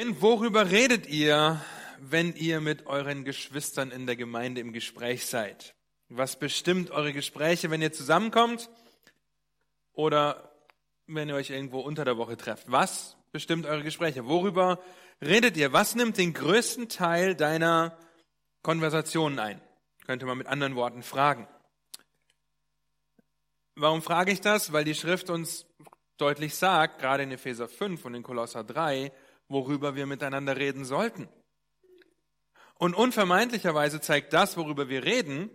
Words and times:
Worüber 0.00 0.70
redet 0.70 1.08
ihr, 1.08 1.60
wenn 1.98 2.32
ihr 2.36 2.60
mit 2.60 2.86
euren 2.86 3.24
Geschwistern 3.24 3.90
in 3.90 4.06
der 4.06 4.14
Gemeinde 4.14 4.60
im 4.60 4.72
Gespräch 4.72 5.26
seid? 5.26 5.74
Was 6.08 6.38
bestimmt 6.38 6.92
eure 6.92 7.12
Gespräche, 7.12 7.68
wenn 7.72 7.82
ihr 7.82 7.92
zusammenkommt 7.92 8.70
oder 9.94 10.52
wenn 11.08 11.28
ihr 11.28 11.34
euch 11.34 11.50
irgendwo 11.50 11.80
unter 11.80 12.04
der 12.04 12.16
Woche 12.16 12.36
trefft? 12.36 12.70
Was 12.70 13.16
bestimmt 13.32 13.66
eure 13.66 13.82
Gespräche? 13.82 14.26
Worüber 14.26 14.78
redet 15.20 15.56
ihr? 15.56 15.72
Was 15.72 15.96
nimmt 15.96 16.16
den 16.16 16.32
größten 16.32 16.88
Teil 16.88 17.34
deiner 17.34 17.98
Konversationen 18.62 19.40
ein? 19.40 19.60
Könnte 20.06 20.26
man 20.26 20.38
mit 20.38 20.46
anderen 20.46 20.76
Worten 20.76 21.02
fragen. 21.02 21.48
Warum 23.74 24.02
frage 24.02 24.30
ich 24.30 24.40
das? 24.40 24.72
Weil 24.72 24.84
die 24.84 24.94
Schrift 24.94 25.28
uns 25.28 25.66
deutlich 26.18 26.54
sagt, 26.54 27.00
gerade 27.00 27.24
in 27.24 27.32
Epheser 27.32 27.66
5 27.66 28.04
und 28.04 28.14
in 28.14 28.22
Kolosser 28.22 28.62
3, 28.62 29.10
worüber 29.48 29.94
wir 29.94 30.06
miteinander 30.06 30.56
reden 30.56 30.84
sollten. 30.84 31.28
Und 32.74 32.94
unvermeidlicherweise 32.94 34.00
zeigt 34.00 34.32
das, 34.32 34.56
worüber 34.56 34.88
wir 34.88 35.04
reden, 35.04 35.50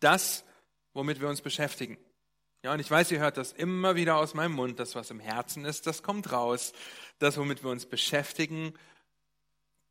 das, 0.00 0.44
womit 0.92 1.20
wir 1.20 1.28
uns 1.28 1.40
beschäftigen. 1.40 1.98
Ja, 2.62 2.72
und 2.72 2.80
ich 2.80 2.90
weiß, 2.90 3.10
ihr 3.12 3.20
hört 3.20 3.36
das 3.36 3.52
immer 3.52 3.94
wieder 3.94 4.16
aus 4.16 4.34
meinem 4.34 4.52
Mund, 4.52 4.80
das, 4.80 4.94
was 4.94 5.10
im 5.10 5.20
Herzen 5.20 5.64
ist, 5.64 5.86
das 5.86 6.02
kommt 6.02 6.32
raus. 6.32 6.72
Das, 7.18 7.38
womit 7.38 7.62
wir 7.62 7.70
uns 7.70 7.86
beschäftigen, 7.86 8.74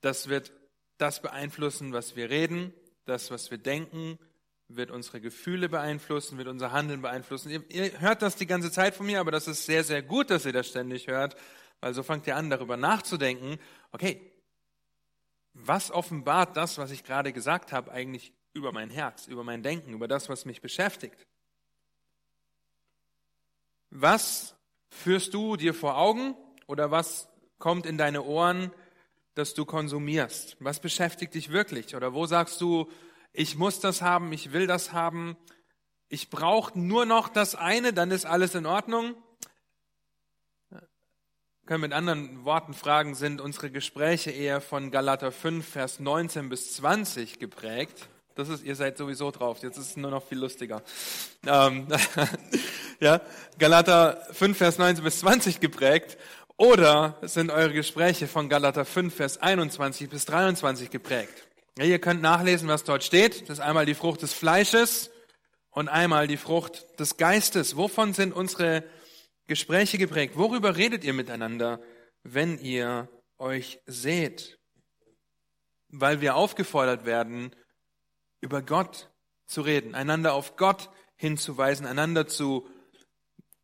das 0.02 0.28
wird 0.28 0.52
das 0.98 1.22
beeinflussen, 1.22 1.94
was 1.94 2.16
wir 2.16 2.30
reden, 2.30 2.74
das, 3.06 3.32
was 3.32 3.52
wir 3.52 3.58
denken, 3.58 4.20
wird 4.70 4.92
unsere 4.92 5.22
Gefühle 5.22 5.70
beeinflussen, 5.70 6.38
wird 6.38 6.48
unser 6.48 6.72
Handeln 6.72 7.02
beeinflussen. 7.02 7.50
Ihr, 7.50 7.64
ihr 7.70 8.00
hört 8.00 8.22
das 8.22 8.36
die 8.36 8.48
ganze 8.48 8.72
Zeit 8.72 8.96
von 8.96 9.06
mir, 9.06 9.20
aber 9.20 9.32
das 9.32 9.48
ist 9.48 9.66
sehr, 9.66 9.84
sehr 9.84 10.02
gut, 10.02 10.30
dass 10.30 10.46
ihr 10.46 10.54
das 10.54 10.68
ständig 10.68 11.08
hört, 11.08 11.36
weil 11.80 11.94
so 11.94 12.04
fangt 12.04 12.28
ihr 12.28 12.36
an, 12.36 12.50
darüber 12.50 12.76
nachzudenken, 12.76 13.60
okay, 13.92 14.32
was 15.54 15.92
offenbart 15.92 16.56
das, 16.58 16.78
was 16.78 16.92
ich 16.92 17.04
gerade 17.04 17.34
gesagt 17.34 17.72
habe, 17.72 17.92
eigentlich 17.92 18.34
über 18.54 18.72
mein 18.72 18.90
Herz, 18.90 19.28
über 19.28 19.44
mein 19.44 19.64
Denken, 19.64 19.94
über 19.94 20.08
das, 20.08 20.30
was 20.30 20.46
mich 20.46 20.62
beschäftigt? 20.62 21.26
Was 23.90 24.56
führst 24.90 25.34
du 25.34 25.56
dir 25.56 25.74
vor 25.74 25.98
Augen 25.98 26.36
oder 26.66 26.92
was 26.92 27.30
kommt 27.58 27.86
in 27.86 27.98
deine 27.98 28.24
Ohren, 28.24 28.72
dass 29.34 29.54
du 29.54 29.66
konsumierst? 29.66 30.58
Was 30.60 30.80
beschäftigt 30.80 31.34
dich 31.34 31.52
wirklich? 31.52 31.96
Oder 31.96 32.14
wo 32.14 32.26
sagst 32.26 32.60
du, 32.62 32.92
ich 33.34 33.56
muss 33.56 33.80
das 33.80 34.02
haben, 34.02 34.32
ich 34.34 34.54
will 34.54 34.68
das 34.68 34.94
haben, 34.94 35.38
ich 36.10 36.30
brauche 36.30 36.78
nur 36.80 37.06
noch 37.06 37.30
das 37.30 37.56
eine, 37.56 37.94
dann 37.94 38.12
ist 38.12 38.26
alles 38.26 38.56
in 38.56 38.66
Ordnung? 38.66 39.16
können 41.68 41.82
mit 41.82 41.94
anderen 41.94 42.46
Worten 42.46 42.74
fragen, 42.74 43.14
sind 43.14 43.42
unsere 43.42 43.70
Gespräche 43.70 44.32
eher 44.32 44.62
von 44.62 44.90
Galater 44.90 45.32
5, 45.32 45.68
Vers 45.68 46.00
19 46.00 46.50
bis 46.50 46.74
20 46.78 47.40
geprägt? 47.40 48.08
Das 48.36 48.50
ist, 48.50 48.64
ihr 48.64 48.76
seid 48.76 48.98
sowieso 48.98 49.32
drauf, 49.32 49.60
jetzt 49.62 49.78
ist 49.78 49.90
es 49.90 49.98
nur 49.98 50.10
noch 50.10 50.24
viel 50.24 50.40
lustiger. 50.40 50.82
Ähm, 51.46 51.88
ja, 53.00 53.20
Galater 53.60 54.26
5, 54.32 54.58
Vers 54.58 54.78
19 54.78 55.04
bis 55.04 55.20
20 55.20 55.60
geprägt. 55.60 56.18
Oder 56.56 57.18
sind 57.22 57.52
eure 57.52 57.74
Gespräche 57.74 58.28
von 58.28 58.50
Galater 58.50 58.86
5, 58.86 59.14
Vers 59.14 59.38
21 59.40 60.10
bis 60.10 60.26
23 60.26 60.90
geprägt? 60.90 61.47
Ja, 61.78 61.84
ihr 61.84 62.00
könnt 62.00 62.24
nachlesen, 62.24 62.68
was 62.68 62.86
dort 62.86 63.04
steht. 63.04 63.44
Das 63.44 63.60
ist 63.60 63.64
einmal 63.64 63.86
die 63.86 63.94
Frucht 63.94 64.24
des 64.24 64.34
Fleisches 64.34 65.12
und 65.70 65.90
einmal 65.90 66.26
die 66.28 66.38
Frucht 66.38 67.00
des 67.00 67.18
Geistes. 67.18 67.78
Wovon 67.78 68.16
sind 68.16 68.34
unsere 68.34 68.84
Gespräche 69.46 70.00
geprägt? 70.00 70.38
Worüber 70.38 70.76
redet 70.76 71.04
ihr 71.04 71.14
miteinander, 71.14 71.80
wenn 72.24 72.58
ihr 72.58 73.08
euch 73.38 73.80
seht? 73.86 74.58
Weil 75.90 76.20
wir 76.20 76.36
aufgefordert 76.36 77.06
werden, 77.06 77.56
über 78.42 78.64
Gott 78.64 79.12
zu 79.46 79.62
reden, 79.62 79.94
einander 79.94 80.34
auf 80.34 80.56
Gott 80.56 80.90
hinzuweisen, 81.16 81.86
einander 81.86 82.28
zu, 82.28 82.68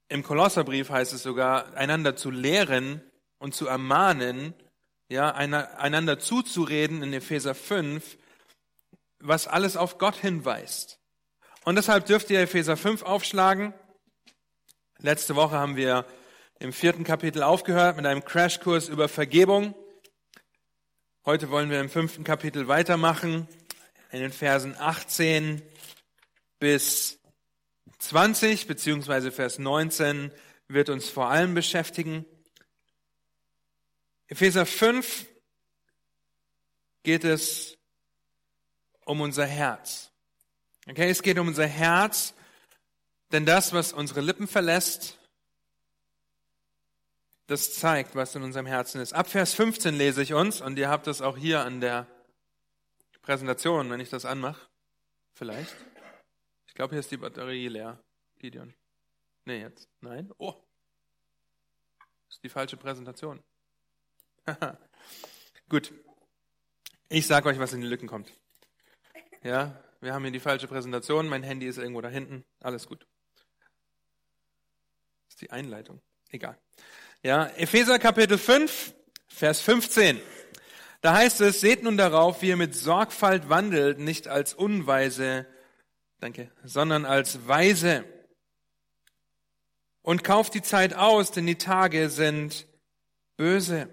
im 0.07 0.21
Kolosserbrief 0.21 0.91
heißt 0.91 1.13
es 1.13 1.23
sogar, 1.23 1.73
einander 1.73 2.15
zu 2.15 2.29
lehren 2.29 3.01
und 3.39 3.55
zu 3.55 3.65
ermahnen, 3.65 4.53
ja, 5.13 5.29
einander 5.31 6.17
zuzureden 6.17 7.03
in 7.03 7.13
Epheser 7.13 7.53
5, 7.53 8.17
was 9.19 9.47
alles 9.47 9.77
auf 9.77 9.99
Gott 9.99 10.15
hinweist. 10.15 10.99
Und 11.63 11.75
deshalb 11.75 12.07
dürft 12.07 12.31
ihr 12.31 12.41
Epheser 12.41 12.75
5 12.75 13.03
aufschlagen. 13.03 13.75
Letzte 14.97 15.35
Woche 15.35 15.55
haben 15.55 15.75
wir 15.75 16.05
im 16.59 16.73
vierten 16.73 17.03
Kapitel 17.03 17.43
aufgehört 17.43 17.95
mit 17.97 18.07
einem 18.07 18.25
Crashkurs 18.25 18.89
über 18.89 19.07
Vergebung. 19.07 19.75
Heute 21.25 21.51
wollen 21.51 21.69
wir 21.69 21.79
im 21.79 21.89
fünften 21.89 22.23
Kapitel 22.23 22.67
weitermachen, 22.67 23.47
in 24.11 24.19
den 24.19 24.31
Versen 24.31 24.75
18 24.79 25.61
bis 26.57 27.19
20, 27.99 28.65
beziehungsweise 28.65 29.31
Vers 29.31 29.59
19 29.59 30.31
wird 30.67 30.89
uns 30.89 31.07
vor 31.07 31.29
allem 31.29 31.53
beschäftigen. 31.53 32.25
Epheser 34.33 34.65
5 34.65 35.27
geht 37.03 37.23
es 37.23 37.77
um 39.05 39.21
unser 39.21 39.45
Herz. 39.45 40.11
Okay, 40.89 41.07
es 41.11 41.21
geht 41.21 41.37
um 41.37 41.47
unser 41.47 41.67
Herz 41.67 42.33
denn 43.31 43.45
das, 43.45 43.73
was 43.73 43.93
unsere 43.93 44.21
Lippen 44.21 44.47
verlässt, 44.47 45.19
das 47.45 47.75
zeigt, 47.75 48.15
was 48.15 48.33
in 48.33 48.41
unserem 48.41 48.65
Herzen 48.65 49.01
ist. 49.01 49.13
Ab 49.13 49.27
Vers 49.27 49.53
15 49.53 49.93
lese 49.93 50.23
ich 50.23 50.33
uns, 50.33 50.61
und 50.61 50.79
ihr 50.79 50.89
habt 50.89 51.05
das 51.05 51.21
auch 51.21 51.37
hier 51.37 51.63
an 51.63 51.79
der 51.79 52.07
Präsentation, 53.21 53.91
wenn 53.91 53.99
ich 53.99 54.09
das 54.09 54.25
anmache. 54.25 54.67
Vielleicht. 55.33 55.75
Ich 56.65 56.73
glaube, 56.73 56.95
hier 56.95 57.01
ist 57.01 57.11
die 57.11 57.17
Batterie 57.17 57.67
leer, 57.67 58.03
Gideon. 58.39 58.73
Nee, 59.45 59.61
jetzt. 59.61 59.87
Nein. 60.01 60.31
Oh. 60.39 60.55
Das 62.25 62.35
ist 62.37 62.43
die 62.43 62.49
falsche 62.49 62.77
Präsentation. 62.77 63.43
Gut. 65.69 65.93
Ich 67.09 67.27
sage 67.27 67.49
euch, 67.49 67.59
was 67.59 67.73
in 67.73 67.81
die 67.81 67.87
Lücken 67.87 68.07
kommt. 68.07 68.31
Ja, 69.43 69.79
wir 70.01 70.13
haben 70.13 70.23
hier 70.23 70.31
die 70.31 70.39
falsche 70.39 70.67
Präsentation. 70.67 71.27
Mein 71.27 71.43
Handy 71.43 71.67
ist 71.67 71.77
irgendwo 71.77 72.01
da 72.01 72.09
hinten. 72.09 72.43
Alles 72.61 72.87
gut 72.87 73.05
ist 75.33 75.41
die 75.41 75.49
Einleitung. 75.49 75.99
Egal. 76.29 76.59
Ja, 77.23 77.47
Epheser 77.57 77.97
Kapitel 77.97 78.37
5, 78.37 78.93
Vers 79.27 79.61
15. 79.61 80.21
Da 81.01 81.15
heißt 81.15 81.41
es, 81.41 81.59
seht 81.59 81.81
nun 81.81 81.97
darauf, 81.97 82.43
wie 82.43 82.49
ihr 82.49 82.55
mit 82.55 82.75
Sorgfalt 82.75 83.49
wandelt, 83.49 83.97
nicht 83.97 84.27
als 84.27 84.53
Unweise, 84.53 85.47
danke, 86.19 86.51
sondern 86.63 87.05
als 87.05 87.47
Weise. 87.47 88.05
Und 90.03 90.23
kauft 90.23 90.53
die 90.53 90.61
Zeit 90.61 90.93
aus, 90.93 91.31
denn 91.31 91.47
die 91.47 91.57
Tage 91.57 92.11
sind 92.11 92.67
böse. 93.35 93.89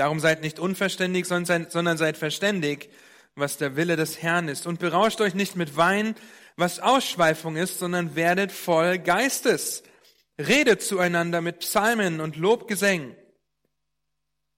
Darum 0.00 0.18
seid 0.18 0.40
nicht 0.40 0.58
unverständig, 0.58 1.26
sondern 1.26 1.98
seid 1.98 2.16
verständig, 2.16 2.88
was 3.34 3.58
der 3.58 3.76
Wille 3.76 3.96
des 3.96 4.22
Herrn 4.22 4.48
ist. 4.48 4.66
Und 4.66 4.80
berauscht 4.80 5.20
euch 5.20 5.34
nicht 5.34 5.56
mit 5.56 5.76
Wein, 5.76 6.14
was 6.56 6.80
Ausschweifung 6.80 7.56
ist, 7.56 7.78
sondern 7.78 8.16
werdet 8.16 8.50
voll 8.50 8.98
Geistes. 8.98 9.82
Redet 10.38 10.80
zueinander 10.80 11.42
mit 11.42 11.58
Psalmen 11.58 12.22
und 12.22 12.36
Lobgesängen 12.36 13.14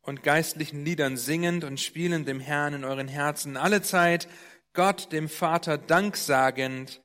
und 0.02 0.22
geistlichen 0.22 0.84
Liedern 0.84 1.16
singend 1.16 1.64
und 1.64 1.80
spielend 1.80 2.28
dem 2.28 2.38
Herrn 2.38 2.74
in 2.74 2.84
euren 2.84 3.08
Herzen 3.08 3.56
alle 3.56 3.82
Zeit 3.82 4.28
Gott 4.74 5.10
dem 5.10 5.28
Vater 5.28 5.76
danksagend 5.76 7.02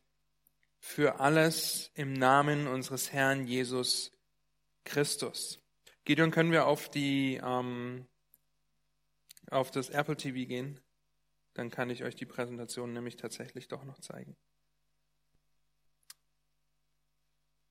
für 0.77 1.19
alles 1.19 1.89
im 1.95 2.13
Namen 2.13 2.67
unseres 2.67 3.11
Herrn 3.11 3.47
Jesus 3.47 4.11
Christus. 4.85 5.59
Gideon, 6.05 6.29
können 6.29 6.51
wir 6.51 6.67
auf 6.67 6.87
die 6.89 7.41
ähm, 7.43 8.05
auf 9.49 9.72
das 9.72 9.90
Apple 9.90 10.17
TV 10.17 10.47
gehen? 10.47 10.79
Dann 11.53 11.70
kann 11.70 11.90
ich 11.90 12.03
euch 12.03 12.16
die 12.16 12.26
Präsentation 12.26 12.94
nämlich 12.94 13.16
tatsächlich 13.16 13.67
doch 13.67 13.84
noch 13.84 13.99
zeigen. 13.99 14.35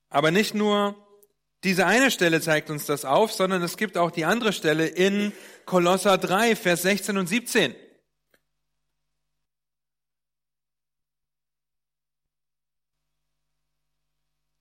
Aber 0.09 0.31
nicht 0.31 0.53
nur 0.53 0.95
diese 1.63 1.85
eine 1.85 2.11
Stelle 2.11 2.39
zeigt 2.41 2.69
uns 2.69 2.85
das 2.85 3.03
auf, 3.03 3.33
sondern 3.33 3.61
es 3.61 3.77
gibt 3.77 3.97
auch 3.97 4.11
die 4.11 4.25
andere 4.25 4.53
Stelle 4.53 4.87
in 4.87 5.33
Kolosser 5.65 6.17
3, 6.17 6.55
Vers 6.55 6.83
16 6.83 7.17
und 7.17 7.27
17. 7.27 7.75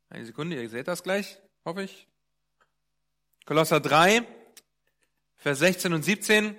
Eine 0.09 0.25
Sekunde, 0.25 0.61
ihr 0.61 0.69
seht 0.71 0.89
das 0.89 1.03
gleich, 1.03 1.39
hoffe 1.65 1.83
ich. 1.83 2.09
Kolosser 3.45 3.81
3, 3.81 4.27
Vers 5.37 5.59
16 5.59 5.93
und 5.93 6.03
17. 6.03 6.57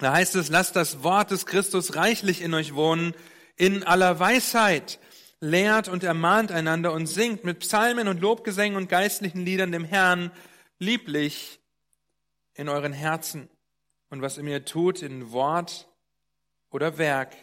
Da 0.00 0.12
heißt 0.12 0.36
es, 0.36 0.48
lasst 0.48 0.76
das 0.76 1.02
Wort 1.02 1.32
des 1.32 1.44
Christus 1.44 1.96
reichlich 1.96 2.40
in 2.40 2.54
euch 2.54 2.74
wohnen, 2.74 3.14
in 3.56 3.82
aller 3.82 4.20
Weisheit 4.20 5.00
lehrt 5.40 5.88
und 5.88 6.04
ermahnt 6.04 6.52
einander 6.52 6.92
und 6.92 7.06
singt 7.06 7.44
mit 7.44 7.60
Psalmen 7.60 8.06
und 8.06 8.20
Lobgesängen 8.20 8.76
und 8.76 8.88
geistlichen 8.88 9.44
Liedern 9.44 9.72
dem 9.72 9.84
Herrn 9.84 10.30
lieblich 10.78 11.60
in 12.54 12.68
euren 12.68 12.92
Herzen. 12.92 13.48
Und 14.10 14.22
was 14.22 14.36
ihr 14.36 14.44
mir 14.44 14.64
tut 14.64 15.02
in 15.02 15.32
Wort 15.32 15.88
oder 16.70 16.98
Werk, 16.98 17.34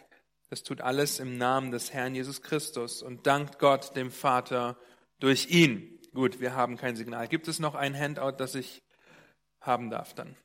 das 0.50 0.64
tut 0.64 0.82
alles 0.82 1.20
im 1.20 1.38
Namen 1.38 1.72
des 1.72 1.92
Herrn 1.92 2.16
Jesus 2.16 2.42
Christus 2.42 3.02
und 3.02 3.28
dankt 3.28 3.60
Gott, 3.60 3.96
dem 3.96 4.12
Vater, 4.12 4.78
durch 5.20 5.50
ihn. 5.50 6.00
Gut, 6.14 6.40
wir 6.40 6.56
haben 6.56 6.78
kein 6.78 6.96
Signal. 6.96 7.28
Gibt 7.28 7.48
es 7.48 7.60
noch 7.60 7.76
ein 7.76 7.98
Handout, 7.98 8.38
das 8.38 8.56
ich 8.56 8.82
haben 9.60 9.90
darf 9.90 10.14
dann? 10.14 10.36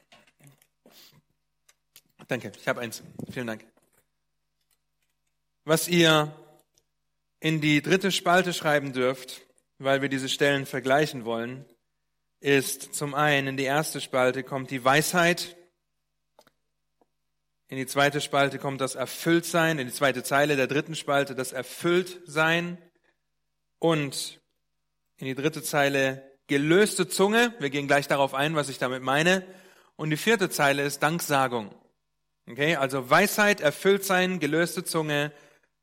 Danke, 2.31 2.53
ich 2.57 2.69
habe 2.69 2.81
eins. 2.81 3.03
Vielen 3.33 3.49
Dank. 3.49 3.65
Was 5.65 5.89
ihr 5.89 6.33
in 7.41 7.61
die 7.61 7.83
dritte 7.83 8.13
Spalte 8.13 8.53
schreiben 8.53 8.93
dürft, 8.93 9.41
weil 9.79 10.01
wir 10.01 10.09
diese 10.09 10.29
Stellen 10.29 10.65
vergleichen 10.65 11.25
wollen, 11.25 11.65
ist 12.39 12.95
zum 12.95 13.17
einen 13.17 13.49
in 13.49 13.57
die 13.57 13.65
erste 13.65 14.01
Spalte 14.01 14.45
kommt 14.45 14.71
die 14.71 14.85
Weisheit, 14.85 15.57
in 17.67 17.79
die 17.79 17.87
zweite 17.89 18.21
Spalte 18.21 18.61
kommt 18.61 18.81
das 18.81 18.95
Erfülltsein, 18.95 19.81
in 19.81 19.89
die 19.89 19.93
zweite 19.93 20.23
Zeile 20.23 20.55
der 20.55 20.69
dritten 20.69 20.95
Spalte 20.95 21.35
das 21.35 21.51
Erfülltsein 21.51 22.79
und 23.81 24.41
in 25.17 25.27
die 25.27 25.35
dritte 25.35 25.65
Zeile 25.65 26.39
gelöste 26.47 27.09
Zunge. 27.09 27.57
Wir 27.59 27.71
gehen 27.71 27.89
gleich 27.89 28.07
darauf 28.07 28.35
ein, 28.35 28.55
was 28.55 28.69
ich 28.69 28.79
damit 28.79 29.03
meine. 29.03 29.45
Und 29.97 30.11
die 30.11 30.17
vierte 30.17 30.49
Zeile 30.49 30.85
ist 30.85 31.03
Danksagung. 31.03 31.75
Okay, 32.51 32.75
also 32.75 33.09
Weisheit, 33.09 33.61
Erfülltsein, 33.61 34.41
gelöste 34.41 34.83
Zunge 34.83 35.31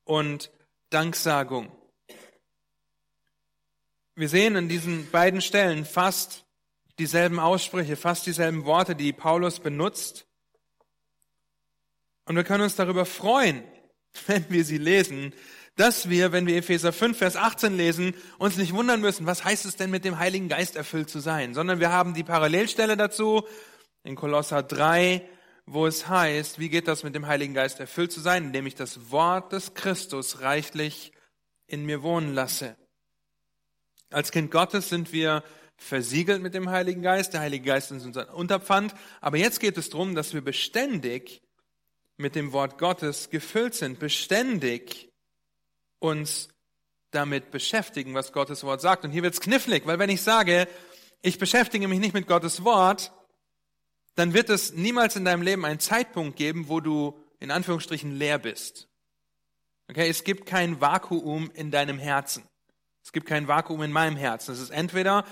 und 0.04 0.52
Danksagung. 0.90 1.72
Wir 4.16 4.28
sehen 4.28 4.58
in 4.58 4.68
diesen 4.68 5.10
beiden 5.10 5.40
Stellen 5.40 5.86
fast 5.86 6.44
dieselben 7.00 7.40
Aussprüche, 7.40 7.96
fast 7.96 8.26
dieselben 8.26 8.66
Worte, 8.66 8.98
die 8.98 9.14
Paulus 9.14 9.62
benutzt. 9.62 10.28
Und 12.26 12.36
wir 12.36 12.44
können 12.44 12.66
uns 12.66 12.76
darüber 12.76 13.06
freuen, 13.06 13.64
wenn 14.28 14.44
wir 14.50 14.66
sie 14.66 14.78
lesen, 14.78 15.34
dass 15.78 16.10
wir, 16.10 16.34
wenn 16.34 16.48
wir 16.48 16.58
Epheser 16.58 16.92
5, 16.92 17.18
Vers 17.18 17.38
18 17.38 17.78
lesen, 17.78 18.14
uns 18.40 18.58
nicht 18.58 18.74
wundern 18.74 19.00
müssen, 19.00 19.26
was 19.26 19.46
heißt 19.46 19.66
es 19.66 19.78
denn 19.78 19.90
mit 19.90 20.04
dem 20.04 20.20
Heiligen 20.20 20.50
Geist 20.50 20.76
erfüllt 20.76 21.10
zu 21.10 21.22
sein, 21.22 21.54
sondern 21.54 21.80
wir 21.80 21.94
haben 21.94 22.14
die 22.14 22.26
Parallelstelle 22.26 22.98
dazu 22.98 23.48
in 24.04 24.18
Kolosser 24.18 24.64
3, 24.64 25.30
wo 25.68 25.86
es 25.86 26.08
heißt, 26.08 26.60
wie 26.60 26.70
geht 26.70 26.88
das 26.88 27.04
mit 27.04 27.14
dem 27.14 27.28
Heiligen 27.28 27.54
Geist 27.54 27.80
erfüllt 27.82 28.14
zu 28.14 28.22
sein, 28.22 28.46
indem 28.46 28.66
ich 28.66 28.76
das 28.76 29.12
Wort 29.12 29.52
des 29.52 29.74
Christus 29.74 30.42
reichlich 30.42 31.12
in 31.68 31.86
mir 31.86 32.02
wohnen 32.02 32.34
lasse. 32.34 32.78
Als 34.10 34.32
Kind 34.32 34.50
Gottes 34.50 34.88
sind 34.88 35.12
wir 35.12 35.44
versiegelt 35.76 36.42
mit 36.42 36.54
dem 36.54 36.70
Heiligen 36.70 37.02
Geist, 37.02 37.34
der 37.34 37.42
Heilige 37.42 37.66
Geist 37.66 37.92
ist 37.92 38.06
unser 38.06 38.34
Unterpfand, 38.34 38.96
aber 39.20 39.38
jetzt 39.38 39.60
geht 39.60 39.78
es 39.78 39.90
darum, 39.90 40.16
dass 40.16 40.34
wir 40.34 40.42
beständig 40.42 41.44
mit 42.16 42.36
dem 42.36 42.54
Wort 42.54 42.78
Gottes 42.78 43.30
gefüllt 43.30 43.76
sind, 43.76 44.00
beständig 44.00 45.12
uns 46.00 46.48
damit 47.12 47.52
beschäftigen, 47.52 48.14
was 48.14 48.32
Gottes 48.32 48.64
Wort 48.64 48.80
sagt. 48.80 49.04
Und 49.04 49.12
hier 49.12 49.24
wird's 49.24 49.42
knifflig, 49.42 49.86
weil 49.86 50.00
wenn 50.00 50.10
ich 50.10 50.22
sage, 50.22 50.68
ich 51.22 51.38
beschäftige 51.38 51.90
mich 51.90 52.00
nicht 52.00 52.14
mit 52.14 52.26
Gottes 52.26 52.64
Wort, 52.64 53.12
dann 54.18 54.34
wird 54.34 54.50
es 54.50 54.74
niemals 54.74 55.16
in 55.16 55.26
deinem 55.26 55.44
Leben 55.44 55.64
einen 55.64 55.80
Zeitpunkt 55.80 56.38
geben, 56.38 56.70
wo 56.70 56.80
du 56.80 57.20
in 57.40 57.52
Anführungsstrichen 57.52 58.16
leer 58.16 58.40
bist. 58.40 58.88
Okay, 59.90 60.10
es 60.10 60.24
gibt 60.24 60.48
kein 60.48 60.82
Vakuum 60.82 61.52
in 61.54 61.70
deinem 61.70 62.00
Herzen. 62.00 62.44
Es 63.04 63.12
gibt 63.12 63.28
kein 63.28 63.48
Vakuum 63.48 63.84
in 63.84 63.92
meinem 63.92 64.18
Herzen. 64.18 64.54
Es 64.54 64.60
ist 64.60 64.72
entweder 64.72 65.24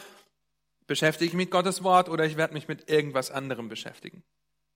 beschäftige 0.85 1.25
ich 1.27 1.33
mich 1.33 1.47
mit 1.47 1.51
Gottes 1.51 1.83
Wort 1.83 2.09
oder 2.09 2.25
ich 2.25 2.37
werde 2.37 2.53
mich 2.53 2.67
mit 2.67 2.87
irgendwas 2.87 3.31
anderem 3.31 3.69
beschäftigen. 3.69 4.23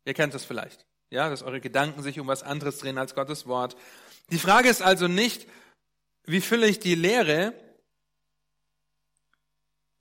Ihr 0.05 0.15
kennt 0.15 0.33
das 0.33 0.43
vielleicht. 0.43 0.87
Ja, 1.11 1.29
dass 1.29 1.43
eure 1.43 1.61
Gedanken 1.61 2.01
sich 2.01 2.19
um 2.19 2.25
was 2.25 2.41
anderes 2.41 2.79
drehen 2.79 2.97
als 2.97 3.13
Gottes 3.13 3.45
Wort. 3.45 3.77
Die 4.31 4.39
Frage 4.39 4.69
ist 4.69 4.81
also 4.81 5.07
nicht, 5.07 5.47
wie 6.23 6.41
fülle 6.41 6.67
ich 6.67 6.79
die 6.79 6.95
Lehre, 6.95 7.53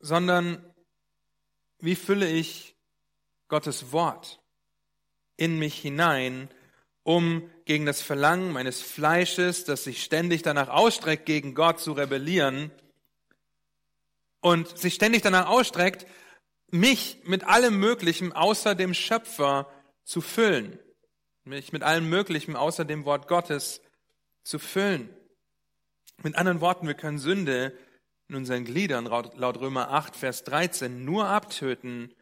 sondern 0.01 0.65
wie 1.79 1.95
fülle 1.95 2.27
ich 2.27 2.75
Gottes 3.49 3.93
Wort 3.93 4.41
in 5.37 5.59
mich 5.59 5.79
hinein, 5.79 6.49
um 7.03 7.49
gegen 7.65 7.87
das 7.87 8.03
Verlangen 8.03 8.53
meines 8.53 8.81
Fleisches, 8.81 9.65
das 9.65 9.85
sich 9.85 10.03
ständig 10.03 10.43
danach 10.43 10.69
ausstreckt, 10.69 11.27
gegen 11.27 11.55
Gott 11.55 11.81
zu 11.81 11.93
rebellieren 11.93 12.71
und 14.41 14.79
sich 14.79 14.95
ständig 14.95 15.23
danach 15.23 15.49
ausstreckt, 15.49 16.07
mich 16.71 17.21
mit 17.25 17.45
allem 17.45 17.79
Möglichen 17.79 18.33
außer 18.33 18.75
dem 18.75 18.95
Schöpfer 18.95 19.71
zu 20.05 20.21
füllen 20.21 20.79
mich 21.49 21.73
mit 21.73 21.83
allem 21.83 22.09
Möglichen 22.09 22.55
außer 22.57 22.85
dem 22.85 23.05
Wort 23.05 23.27
Gottes 23.27 23.81
zu 24.45 24.59
füllen. 24.59 25.09
Mit 26.23 26.37
anderen 26.37 26.61
Worten, 26.61 26.87
wir 26.87 26.95
können 26.95 27.19
Sünde 27.19 27.77
in 28.29 28.37
unseren 28.37 28.65
Gliedern 28.65 29.07
laut 29.07 29.61
Römer 29.61 29.91
8, 29.91 30.15
Vers 30.15 30.45
13 30.45 31.05
nur 31.05 31.27
abtöten 31.27 32.15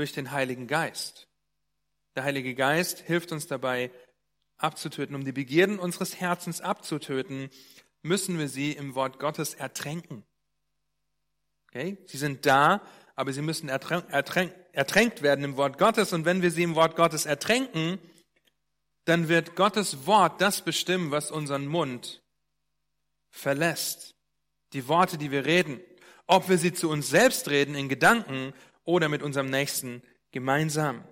durch 0.00 0.12
den 0.12 0.30
Heiligen 0.30 0.66
Geist. 0.66 1.28
Der 2.16 2.24
Heilige 2.24 2.54
Geist 2.54 3.00
hilft 3.00 3.32
uns 3.32 3.46
dabei 3.46 3.90
abzutöten. 4.56 5.14
Um 5.14 5.26
die 5.26 5.32
Begierden 5.32 5.78
unseres 5.78 6.18
Herzens 6.18 6.62
abzutöten, 6.62 7.50
müssen 8.00 8.38
wir 8.38 8.48
sie 8.48 8.72
im 8.72 8.94
Wort 8.94 9.18
Gottes 9.18 9.52
ertränken. 9.52 10.24
Okay? 11.68 11.98
Sie 12.06 12.16
sind 12.16 12.46
da, 12.46 12.80
aber 13.14 13.34
sie 13.34 13.42
müssen 13.42 13.68
ertränkt, 13.68 14.10
ertränkt 14.72 15.20
werden 15.20 15.44
im 15.44 15.58
Wort 15.58 15.76
Gottes. 15.76 16.14
Und 16.14 16.24
wenn 16.24 16.40
wir 16.40 16.50
sie 16.50 16.62
im 16.62 16.76
Wort 16.76 16.96
Gottes 16.96 17.26
ertränken, 17.26 17.98
dann 19.04 19.28
wird 19.28 19.54
Gottes 19.54 20.06
Wort 20.06 20.40
das 20.40 20.62
bestimmen, 20.62 21.10
was 21.10 21.30
unseren 21.30 21.66
Mund 21.66 22.22
verlässt. 23.28 24.14
Die 24.72 24.88
Worte, 24.88 25.18
die 25.18 25.30
wir 25.30 25.44
reden. 25.44 25.78
Ob 26.26 26.48
wir 26.48 26.56
sie 26.56 26.72
zu 26.72 26.88
uns 26.88 27.10
selbst 27.10 27.50
reden 27.50 27.74
in 27.74 27.90
Gedanken 27.90 28.54
oder 28.84 29.08
mit 29.08 29.22
unserem 29.22 29.50
Nächsten 29.50 30.02
gemeinsam. 30.32 31.04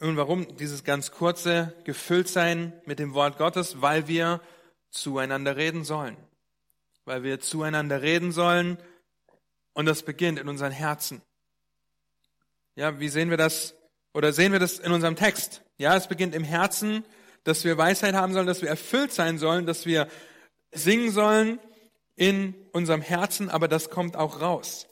Und 0.00 0.16
warum 0.16 0.56
dieses 0.56 0.82
ganz 0.82 1.12
kurze 1.12 1.76
Gefülltsein 1.84 2.72
mit 2.86 2.98
dem 2.98 3.14
Wort 3.14 3.38
Gottes? 3.38 3.80
Weil 3.80 4.08
wir 4.08 4.40
zueinander 4.90 5.56
reden 5.56 5.84
sollen. 5.84 6.16
Weil 7.04 7.22
wir 7.22 7.38
zueinander 7.38 8.02
reden 8.02 8.32
sollen 8.32 8.78
und 9.74 9.86
das 9.86 10.02
beginnt 10.02 10.38
in 10.40 10.48
unseren 10.48 10.72
Herzen. 10.72 11.22
Ja, 12.74 12.98
wie 12.98 13.08
sehen 13.08 13.30
wir 13.30 13.36
das 13.36 13.74
oder 14.12 14.32
sehen 14.32 14.52
wir 14.52 14.58
das 14.58 14.78
in 14.78 14.92
unserem 14.92 15.16
Text? 15.16 15.62
Ja, 15.78 15.96
es 15.96 16.08
beginnt 16.08 16.34
im 16.34 16.44
Herzen, 16.44 17.04
dass 17.44 17.64
wir 17.64 17.78
Weisheit 17.78 18.14
haben 18.14 18.32
sollen, 18.32 18.46
dass 18.46 18.62
wir 18.62 18.68
erfüllt 18.68 19.12
sein 19.12 19.38
sollen, 19.38 19.66
dass 19.66 19.86
wir 19.86 20.08
singen 20.72 21.10
sollen 21.10 21.60
in 22.16 22.54
unserem 22.72 23.00
Herzen, 23.00 23.50
aber 23.50 23.68
das 23.68 23.90
kommt 23.90 24.16
auch 24.16 24.40
raus. 24.40 24.86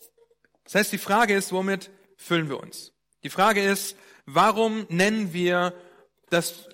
Das 0.64 0.74
heißt, 0.74 0.92
die 0.92 0.98
Frage 0.98 1.34
ist, 1.34 1.52
womit 1.52 1.90
füllen 2.16 2.48
wir 2.48 2.60
uns? 2.60 2.92
Die 3.22 3.30
Frage 3.30 3.62
ist, 3.62 3.96
warum 4.26 4.86
nennen 4.88 5.32
wir 5.32 5.74
das 6.30 6.68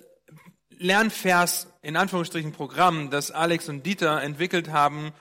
Lernvers 0.69 1.67
in 1.81 1.95
Anführungsstrichen 1.95 2.51
Programm, 2.51 3.09
das 3.09 3.31
Alex 3.31 3.69
und 3.69 3.85
Dieter 3.85 4.21
entwickelt 4.21 4.69
haben, 4.69 5.13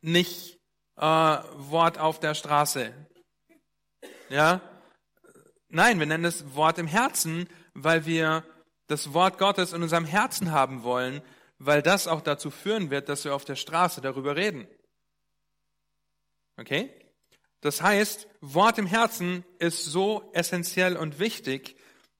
nicht 0.00 0.58
äh, 0.96 1.02
Wort 1.02 1.98
auf 1.98 2.20
der 2.20 2.34
Straße? 2.34 2.92
Ja, 4.28 4.60
Nein, 5.74 5.98
wir 5.98 6.06
nennen 6.06 6.22
das 6.22 6.54
Wort 6.54 6.78
im 6.78 6.86
Herzen, 6.86 7.48
weil 7.74 8.06
wir 8.06 8.44
das 8.86 9.12
Wort 9.12 9.38
Gottes 9.38 9.72
in 9.72 9.82
unserem 9.82 10.04
Herzen 10.04 10.52
haben 10.52 10.84
wollen, 10.84 11.20
weil 11.58 11.82
das 11.82 12.06
auch 12.08 12.20
dazu 12.20 12.50
führen 12.50 12.90
wird, 12.90 13.08
dass 13.08 13.24
wir 13.24 13.34
auf 13.34 13.44
der 13.44 13.56
Straße 13.56 14.00
darüber 14.00 14.36
reden. 14.36 14.66
Okay? 16.56 16.90
Das 17.60 17.80
heißt, 17.80 18.28
Wort 18.40 18.78
im 18.78 18.86
Herzen 18.86 19.44
ist 19.58 19.84
so 19.86 20.30
essentiell 20.34 20.96
und 20.96 21.18
wichtig, 21.18 21.76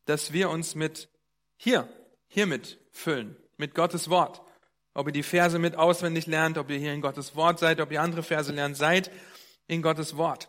dass 0.07 0.33
wir 0.33 0.51
uns 0.51 0.75
mit 0.75 1.09
hier, 1.57 1.89
hiermit 2.29 2.79
füllen, 2.91 3.37
mit 3.57 3.75
Gottes 3.75 4.09
Wort. 4.09 4.43
Ob 4.95 5.09
ihr 5.09 5.13
die 5.13 5.23
Verse 5.23 5.59
mit 5.59 5.77
auswendig 5.77 6.27
lernt, 6.27 6.57
ob 6.57 6.71
ihr 6.71 6.79
hier 6.79 6.93
in 6.93 7.01
Gottes 7.01 7.37
Wort 7.37 7.59
seid, 7.59 7.81
ob 7.81 7.91
ihr 7.91 8.01
andere 8.01 8.23
Verse 8.23 8.53
lernt, 8.53 8.77
seid 8.77 9.11
in 9.67 9.83
Gottes 9.83 10.17
Wort. 10.17 10.49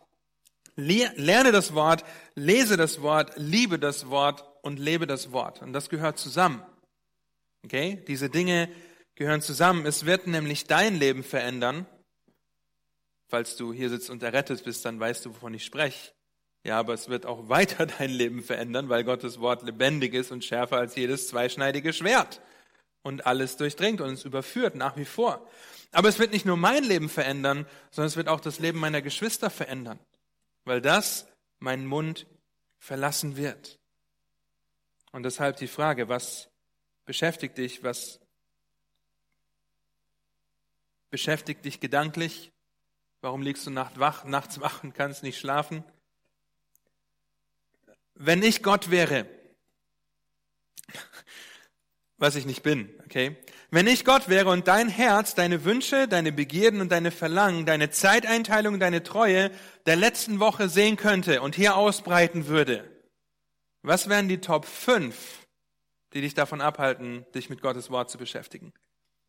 Lerne 0.75 1.51
das 1.51 1.73
Wort, 1.73 2.03
lese 2.35 2.77
das 2.77 3.01
Wort, 3.01 3.31
liebe 3.37 3.79
das 3.79 4.09
Wort 4.09 4.43
und 4.61 4.77
lebe 4.77 5.07
das 5.07 5.31
Wort. 5.31 5.61
Und 5.61 5.73
das 5.73 5.89
gehört 5.89 6.19
zusammen. 6.19 6.61
Okay? 7.65 8.03
Diese 8.07 8.29
Dinge 8.29 8.69
gehören 9.15 9.41
zusammen. 9.41 9.85
Es 9.85 10.05
wird 10.05 10.27
nämlich 10.27 10.65
dein 10.65 10.95
Leben 10.95 11.23
verändern. 11.23 11.85
Falls 13.27 13.55
du 13.55 13.73
hier 13.73 13.89
sitzt 13.89 14.09
und 14.09 14.23
errettet 14.23 14.63
bist, 14.63 14.85
dann 14.85 14.99
weißt 14.99 15.25
du, 15.25 15.31
wovon 15.31 15.53
ich 15.53 15.65
spreche. 15.65 16.11
Ja, 16.63 16.79
aber 16.79 16.93
es 16.93 17.09
wird 17.09 17.25
auch 17.25 17.49
weiter 17.49 17.85
dein 17.99 18.11
Leben 18.11 18.43
verändern, 18.43 18.89
weil 18.89 19.03
Gottes 19.03 19.39
Wort 19.39 19.63
lebendig 19.63 20.13
ist 20.13 20.31
und 20.31 20.45
schärfer 20.45 20.77
als 20.77 20.95
jedes 20.95 21.27
zweischneidige 21.27 21.93
Schwert 21.93 22.41
und 23.03 23.25
alles 23.25 23.57
durchdringt 23.57 24.01
und 24.01 24.09
uns 24.09 24.25
überführt, 24.25 24.75
nach 24.75 24.97
wie 24.97 25.05
vor. 25.05 25.47
Aber 25.91 26.09
es 26.09 26.19
wird 26.19 26.33
nicht 26.33 26.45
nur 26.45 26.57
mein 26.57 26.83
Leben 26.83 27.09
verändern, 27.09 27.65
sondern 27.91 28.07
es 28.07 28.17
wird 28.17 28.27
auch 28.27 28.39
das 28.39 28.59
Leben 28.59 28.79
meiner 28.79 29.01
Geschwister 29.01 29.49
verändern 29.49 29.99
weil 30.65 30.81
das 30.81 31.27
meinen 31.59 31.85
Mund 31.85 32.27
verlassen 32.77 33.37
wird. 33.37 33.79
Und 35.11 35.23
deshalb 35.23 35.57
die 35.57 35.67
Frage, 35.67 36.09
was 36.09 36.49
beschäftigt 37.05 37.57
dich, 37.57 37.83
was 37.83 38.19
beschäftigt 41.09 41.63
dich 41.65 41.79
gedanklich? 41.79 42.51
Warum 43.21 43.41
liegst 43.41 43.65
du 43.65 43.71
nachts 43.71 43.99
wach, 43.99 44.25
nachts 44.25 44.59
wach 44.59 44.83
und 44.83 44.93
kannst 44.93 45.23
nicht 45.23 45.39
schlafen? 45.39 45.83
Wenn 48.15 48.43
ich 48.43 48.63
Gott 48.63 48.91
wäre, 48.91 49.27
was 52.17 52.35
ich 52.35 52.45
nicht 52.45 52.63
bin, 52.63 52.89
okay? 53.05 53.35
Wenn 53.71 53.87
ich 53.87 54.05
Gott 54.05 54.29
wäre 54.29 54.49
und 54.49 54.67
dein 54.67 54.87
Herz, 54.87 55.35
deine 55.35 55.65
Wünsche, 55.65 56.07
deine 56.07 56.31
Begierden 56.31 56.81
und 56.81 56.91
deine 56.91 57.11
Verlangen, 57.11 57.65
deine 57.65 57.89
Zeiteinteilung, 57.89 58.79
deine 58.79 59.03
Treue 59.03 59.51
der 59.85 59.95
letzten 59.95 60.39
Woche 60.39 60.69
sehen 60.69 60.95
könnte 60.95 61.41
und 61.41 61.55
hier 61.55 61.75
ausbreiten 61.75 62.47
würde, 62.47 62.89
was 63.81 64.07
wären 64.07 64.29
die 64.29 64.39
Top 64.39 64.65
5, 64.65 65.44
die 66.15 66.21
dich 66.21 66.33
davon 66.33 66.61
abhalten, 66.61 67.25
dich 67.35 67.49
mit 67.49 67.61
Gottes 67.61 67.91
Wort 67.91 68.09
zu 68.09 68.17
beschäftigen? 68.17 68.73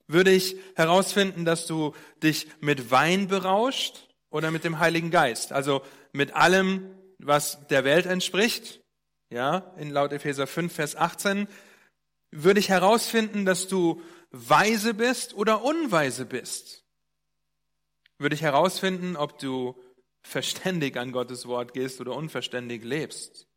Würde 0.07 0.31
ich 0.31 0.57
herausfinden, 0.77 1.45
dass 1.45 1.67
du 1.67 1.95
dich 2.23 2.47
mit 2.61 2.91
Wein 2.93 3.27
berauscht 3.27 4.09
oder 4.31 4.53
mit 4.53 4.63
dem 4.63 4.79
Heiligen 4.79 5.11
Geist? 5.11 5.53
Also 5.53 5.83
mit 6.13 6.35
allem, 6.35 6.95
was 7.19 7.67
der 7.67 7.85
Welt 7.85 8.07
entspricht? 8.07 8.81
Ja, 9.31 9.75
in 9.77 9.91
laut 9.91 10.13
Epheser 10.13 10.47
5, 10.47 10.73
Vers 10.73 10.95
18 10.95 11.49
würde 12.31 12.61
ich 12.61 12.69
herausfinden, 12.69 13.45
dass 13.45 13.67
du 13.67 14.01
weise 14.31 14.95
bist 14.95 15.35
oder 15.35 15.63
unweise 15.63 16.25
bist? 16.25 16.85
Würde 18.19 18.35
ich 18.35 18.43
herausfinden, 18.43 19.17
ob 19.17 19.39
du 19.39 19.75
verständig 20.23 20.97
an 20.97 21.13
Gottes 21.13 21.47
Wort 21.47 21.73
gehst 21.73 22.01
oder 22.01 22.15
unverständig 22.15 22.85
lebst? 22.85 23.49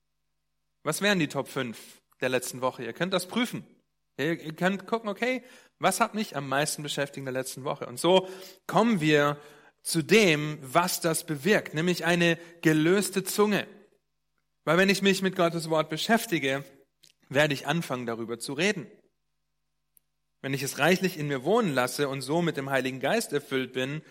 Was 0.83 1.01
wären 1.01 1.19
die 1.19 1.27
Top 1.27 1.47
5 1.47 1.98
der 2.21 2.29
letzten 2.29 2.61
Woche? 2.61 2.83
Ihr 2.83 2.93
könnt 2.93 3.13
das 3.13 3.27
prüfen. 3.27 3.65
Ihr 4.17 4.37
könnt 4.53 4.85
gucken, 4.85 5.09
okay, 5.09 5.43
was 5.79 6.01
hat 6.01 6.13
mich 6.13 6.35
am 6.35 6.47
meisten 6.47 6.83
beschäftigt 6.83 7.19
in 7.19 7.25
der 7.25 7.33
letzten 7.33 7.63
Woche? 7.63 7.85
Und 7.85 7.99
so 7.99 8.27
kommen 8.67 8.99
wir 8.99 9.39
zu 9.81 10.01
dem, 10.01 10.59
was 10.61 10.99
das 10.99 11.25
bewirkt, 11.25 11.73
nämlich 11.73 12.03
eine 12.03 12.37
gelöste 12.61 13.23
Zunge. 13.23 13.65
Weil 14.65 14.77
wenn 14.77 14.89
ich 14.89 15.01
mich 15.01 15.21
mit 15.21 15.37
Gottes 15.37 15.69
Wort 15.69 15.89
beschäftige, 15.89 16.65
werde 17.29 17.53
ich 17.53 17.65
anfangen, 17.65 18.05
darüber 18.05 18.39
zu 18.39 18.53
reden. 18.53 18.87
Wenn 20.41 20.53
ich 20.53 20.63
es 20.63 20.79
reichlich 20.79 21.17
in 21.17 21.27
mir 21.27 21.43
wohnen 21.43 21.73
lasse 21.73 22.09
und 22.09 22.21
so 22.21 22.41
mit 22.41 22.57
dem 22.57 22.69
Heiligen 22.69 22.99
Geist 22.99 23.33
erfüllt 23.33 23.73
bin, 23.73 24.01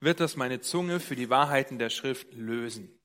wird 0.00 0.20
das 0.20 0.36
meine 0.36 0.60
Zunge 0.60 1.00
für 1.00 1.16
die 1.16 1.30
Wahrheiten 1.30 1.78
der 1.78 1.90
Schrift 1.90 2.32
lösen. 2.32 2.98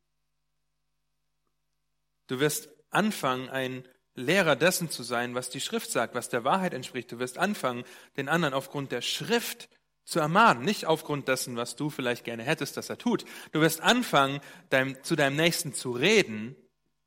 Du 2.28 2.40
wirst 2.40 2.70
anfangen, 2.90 3.50
ein 3.50 3.88
Lehrer 4.16 4.56
dessen 4.56 4.90
zu 4.90 5.04
sein, 5.04 5.36
was 5.36 5.50
die 5.50 5.62
Schrift 5.62 5.92
sagt, 5.92 6.14
was 6.14 6.30
der 6.30 6.44
Wahrheit 6.44 6.74
entspricht. 6.74 7.12
Du 7.12 7.20
wirst 7.20 7.38
anfangen, 7.38 7.84
den 8.18 8.30
anderen 8.30 8.54
aufgrund 8.54 8.92
der 8.92 9.02
Schrift 9.02 9.70
zu 10.06 10.20
ermahnen, 10.20 10.64
nicht 10.64 10.86
aufgrund 10.86 11.28
dessen, 11.28 11.56
was 11.56 11.76
du 11.76 11.90
vielleicht 11.90 12.24
gerne 12.24 12.44
hättest, 12.44 12.78
dass 12.78 12.90
er 12.90 12.98
tut. 12.98 13.26
Du 13.52 13.62
wirst 13.62 13.82
anfangen, 13.82 14.42
dein, 14.70 15.02
zu 15.04 15.16
deinem 15.16 15.38
Nächsten 15.38 15.74
zu 15.74 15.92
reden, 15.92 16.56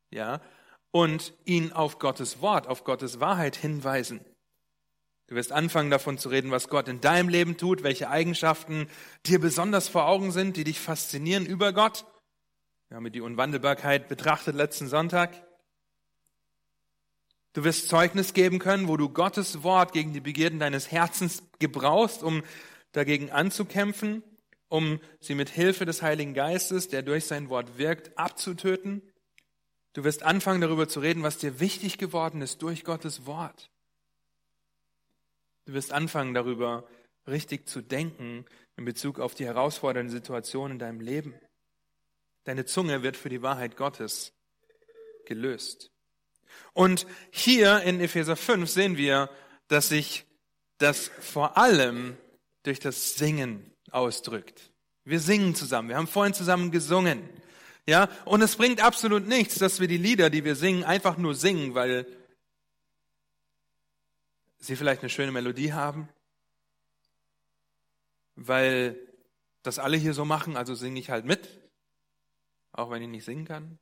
ja, 0.09 0.41
und 0.91 1.33
ihn 1.45 1.71
auf 1.73 1.99
Gottes 1.99 2.41
Wort, 2.41 2.67
auf 2.67 2.83
Gottes 2.83 3.19
Wahrheit 3.19 3.55
hinweisen. 3.55 4.19
Du 5.27 5.35
wirst 5.35 5.51
anfangen 5.51 5.91
davon 5.91 6.17
zu 6.17 6.29
reden, 6.29 6.51
was 6.51 6.69
Gott 6.69 6.87
in 6.87 7.01
deinem 7.01 7.29
Leben 7.29 7.57
tut, 7.57 7.83
welche 7.83 8.09
Eigenschaften 8.09 8.89
dir 9.25 9.39
besonders 9.39 9.89
vor 9.89 10.07
Augen 10.07 10.31
sind, 10.31 10.57
die 10.57 10.63
dich 10.63 10.79
faszinieren 10.79 11.45
über 11.45 11.73
Gott. 11.73 12.05
Wir 12.87 12.95
haben 12.95 13.11
die 13.11 13.21
Unwandelbarkeit 13.21 14.07
betrachtet 14.07 14.55
letzten 14.55 14.87
Sonntag. 14.87 15.46
Du 17.57 17.63
wirst 17.63 17.89
Zeugnis 17.89 18.35
geben 18.35 18.59
können, 18.59 18.87
wo 18.87 18.97
du 18.97 19.09
Gottes 19.09 19.63
Wort 19.63 19.91
gegen 19.91 20.13
die 20.13 20.19
Begierden 20.19 20.59
deines 20.59 20.91
Herzens 20.91 21.41
gebrauchst, 21.57 22.21
um 22.21 22.43
dagegen 22.91 23.31
anzukämpfen, 23.31 24.21
um 24.69 24.99
sie 25.19 25.33
mit 25.33 25.49
Hilfe 25.49 25.85
des 25.85 26.03
Heiligen 26.03 26.35
Geistes, 26.35 26.87
der 26.87 27.01
durch 27.01 27.25
sein 27.25 27.49
Wort 27.49 27.79
wirkt, 27.79 28.15
abzutöten. 28.15 29.01
Du 29.93 30.03
wirst 30.03 30.21
anfangen 30.21 30.61
darüber 30.61 30.87
zu 30.87 30.99
reden, 30.99 31.23
was 31.23 31.39
dir 31.39 31.59
wichtig 31.59 31.97
geworden 31.97 32.43
ist 32.43 32.61
durch 32.61 32.83
Gottes 32.83 33.25
Wort. 33.25 33.71
Du 35.65 35.73
wirst 35.73 35.91
anfangen 35.91 36.35
darüber 36.35 36.87
richtig 37.25 37.67
zu 37.67 37.81
denken 37.81 38.45
in 38.75 38.85
Bezug 38.85 39.19
auf 39.19 39.33
die 39.33 39.47
herausfordernden 39.47 40.15
Situationen 40.15 40.73
in 40.73 40.79
deinem 40.79 40.99
Leben. 40.99 41.33
Deine 42.43 42.65
Zunge 42.65 43.01
wird 43.01 43.17
für 43.17 43.29
die 43.29 43.41
Wahrheit 43.41 43.77
Gottes 43.77 44.31
gelöst. 45.25 45.91
Und 46.73 47.07
hier 47.31 47.81
in 47.81 47.99
Epheser 47.99 48.35
5 48.35 48.69
sehen 48.69 48.97
wir, 48.97 49.29
dass 49.67 49.89
sich 49.89 50.25
das 50.77 51.11
vor 51.19 51.57
allem 51.57 52.17
durch 52.63 52.79
das 52.79 53.15
Singen 53.15 53.71
ausdrückt. 53.91 54.71
Wir 55.03 55.19
singen 55.19 55.55
zusammen. 55.55 55.89
Wir 55.89 55.97
haben 55.97 56.07
vorhin 56.07 56.33
zusammen 56.33 56.71
gesungen. 56.71 57.27
Ja, 57.85 58.09
und 58.25 58.41
es 58.41 58.57
bringt 58.57 58.81
absolut 58.81 59.25
nichts, 59.25 59.55
dass 59.55 59.79
wir 59.79 59.87
die 59.87 59.97
Lieder, 59.97 60.29
die 60.29 60.43
wir 60.43 60.55
singen, 60.55 60.83
einfach 60.83 61.17
nur 61.17 61.33
singen, 61.35 61.73
weil 61.73 62.05
sie 64.59 64.75
vielleicht 64.75 65.01
eine 65.01 65.09
schöne 65.09 65.31
Melodie 65.31 65.71
haben, 65.71 66.09
weil 68.35 68.99
das 69.63 69.79
alle 69.79 69.95
hier 69.95 70.13
so 70.13 70.25
machen, 70.25 70.57
also 70.57 70.75
singe 70.75 70.99
ich 70.99 71.09
halt 71.09 71.23
mit, 71.23 71.47
auch 72.73 72.89
wenn 72.91 73.01
ich 73.01 73.07
nicht 73.07 73.25
singen 73.25 73.45
kann. 73.45 73.79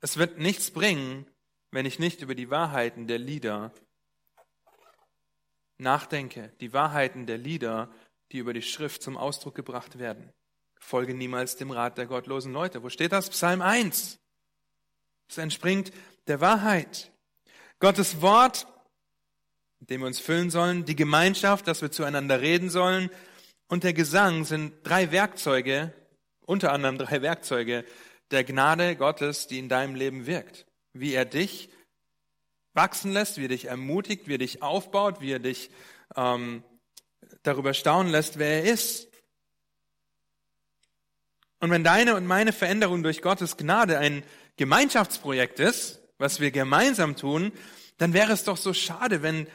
Es 0.00 0.16
wird 0.16 0.38
nichts 0.38 0.70
bringen, 0.70 1.26
wenn 1.70 1.86
ich 1.86 1.98
nicht 1.98 2.22
über 2.22 2.34
die 2.34 2.50
Wahrheiten 2.50 3.06
der 3.06 3.18
Lieder 3.18 3.72
nachdenke, 5.78 6.52
die 6.60 6.72
Wahrheiten 6.72 7.26
der 7.26 7.38
Lieder, 7.38 7.90
die 8.32 8.38
über 8.38 8.52
die 8.52 8.62
Schrift 8.62 9.02
zum 9.02 9.16
Ausdruck 9.16 9.54
gebracht 9.54 9.98
werden. 9.98 10.32
Folge 10.80 11.14
niemals 11.14 11.56
dem 11.56 11.70
Rat 11.70 11.98
der 11.98 12.06
gottlosen 12.06 12.52
Leute. 12.52 12.82
Wo 12.82 12.88
steht 12.88 13.12
das? 13.12 13.30
Psalm 13.30 13.62
1. 13.62 14.18
Es 15.28 15.38
entspringt 15.38 15.92
der 16.26 16.40
Wahrheit. 16.40 17.10
Gottes 17.80 18.20
Wort, 18.22 18.66
mit 19.80 19.90
dem 19.90 20.00
wir 20.00 20.06
uns 20.06 20.20
füllen 20.20 20.50
sollen, 20.50 20.84
die 20.84 20.96
Gemeinschaft, 20.96 21.66
dass 21.66 21.82
wir 21.82 21.90
zueinander 21.90 22.40
reden 22.40 22.70
sollen 22.70 23.10
und 23.68 23.84
der 23.84 23.92
Gesang 23.92 24.44
sind 24.44 24.74
drei 24.84 25.12
Werkzeuge, 25.12 25.92
unter 26.40 26.72
anderem 26.72 26.98
drei 26.98 27.22
Werkzeuge 27.22 27.84
der 28.30 28.44
Gnade 28.44 28.96
Gottes, 28.96 29.46
die 29.46 29.58
in 29.58 29.68
deinem 29.68 29.94
Leben 29.94 30.26
wirkt. 30.26 30.66
Wie 30.92 31.14
er 31.14 31.24
dich 31.24 31.70
wachsen 32.74 33.12
lässt, 33.12 33.38
wie 33.38 33.44
er 33.44 33.48
dich 33.48 33.66
ermutigt, 33.66 34.28
wie 34.28 34.34
er 34.34 34.38
dich 34.38 34.62
aufbaut, 34.62 35.20
wie 35.20 35.32
er 35.32 35.38
dich 35.38 35.70
ähm, 36.16 36.62
darüber 37.42 37.74
staunen 37.74 38.12
lässt, 38.12 38.38
wer 38.38 38.62
er 38.62 38.72
ist. 38.72 39.08
Und 41.60 41.70
wenn 41.70 41.82
deine 41.82 42.14
und 42.14 42.26
meine 42.26 42.52
Veränderung 42.52 43.02
durch 43.02 43.20
Gottes 43.20 43.56
Gnade 43.56 43.98
ein 43.98 44.22
Gemeinschaftsprojekt 44.56 45.58
ist, 45.58 46.00
was 46.18 46.40
wir 46.40 46.50
gemeinsam 46.50 47.16
tun, 47.16 47.52
dann 47.96 48.12
wäre 48.12 48.32
es 48.32 48.44
doch 48.44 48.56
so 48.56 48.72
schade, 48.72 49.22
wenn, 49.22 49.48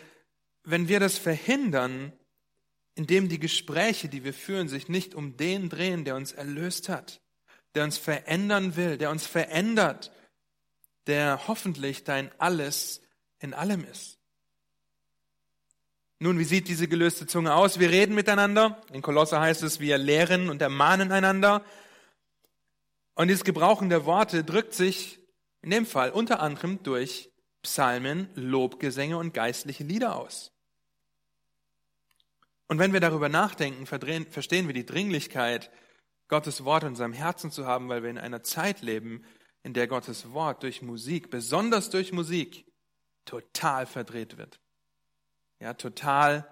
wenn 0.63 0.87
wir 0.87 0.99
das 0.99 1.17
verhindern, 1.17 2.11
indem 2.95 3.29
die 3.29 3.39
Gespräche, 3.39 4.09
die 4.09 4.23
wir 4.23 4.33
führen, 4.33 4.67
sich 4.67 4.89
nicht 4.89 5.15
um 5.15 5.37
den 5.37 5.69
drehen, 5.69 6.03
der 6.05 6.15
uns 6.15 6.33
erlöst 6.33 6.89
hat, 6.89 7.21
der 7.75 7.83
uns 7.83 7.97
verändern 7.97 8.75
will, 8.75 8.97
der 8.97 9.09
uns 9.09 9.25
verändert, 9.25 10.11
der 11.07 11.47
hoffentlich 11.47 12.03
dein 12.03 12.31
Alles 12.39 13.01
in 13.39 13.53
allem 13.53 13.83
ist. 13.85 14.19
Nun, 16.19 16.39
wie 16.39 16.45
sieht 16.45 16.69
diese 16.69 16.87
gelöste 16.87 17.27
Zunge 17.27 17.53
aus? 17.53 17.79
Wir 17.79 17.89
reden 17.89 18.15
miteinander. 18.15 18.81
In 18.93 19.01
Kolosser 19.01 19.41
heißt 19.41 19.63
es, 19.63 19.81
wir 19.81 19.97
lehren 19.97 20.49
und 20.49 20.61
ermahnen 20.61 21.11
einander. 21.11 21.65
Und 23.15 23.27
dieses 23.27 23.43
Gebrauchen 23.43 23.89
der 23.89 24.05
Worte 24.05 24.43
drückt 24.43 24.73
sich 24.73 25.19
in 25.61 25.71
dem 25.71 25.85
Fall 25.85 26.11
unter 26.11 26.39
anderem 26.39 26.81
durch 26.83 27.29
Psalmen, 27.61 28.29
Lobgesänge 28.35 29.17
und 29.17 29.33
geistliche 29.33 29.83
Lieder 29.83 30.15
aus. 30.15 30.51
Und 32.67 32.79
wenn 32.79 32.93
wir 32.93 32.99
darüber 32.99 33.29
nachdenken, 33.29 33.85
verstehen 33.85 34.67
wir 34.67 34.73
die 34.73 34.85
Dringlichkeit, 34.85 35.71
Gottes 36.33 36.65
Wort 36.65 36.81
in 36.81 36.89
unserem 36.89 37.13
Herzen 37.13 37.51
zu 37.51 37.67
haben, 37.67 37.89
weil 37.89 38.01
wir 38.01 38.09
in 38.09 38.17
einer 38.17 38.41
Zeit 38.41 38.81
leben, 38.81 39.23
in 39.61 39.75
der 39.75 39.85
Gottes 39.85 40.31
Wort 40.31 40.63
durch 40.63 40.81
Musik, 40.81 41.29
besonders 41.29 41.91
durch 41.91 42.11
Musik, 42.11 42.65
total 43.23 43.85
verdreht 43.85 44.35
wird. 44.39 44.59
Ja, 45.59 45.75
total 45.75 46.51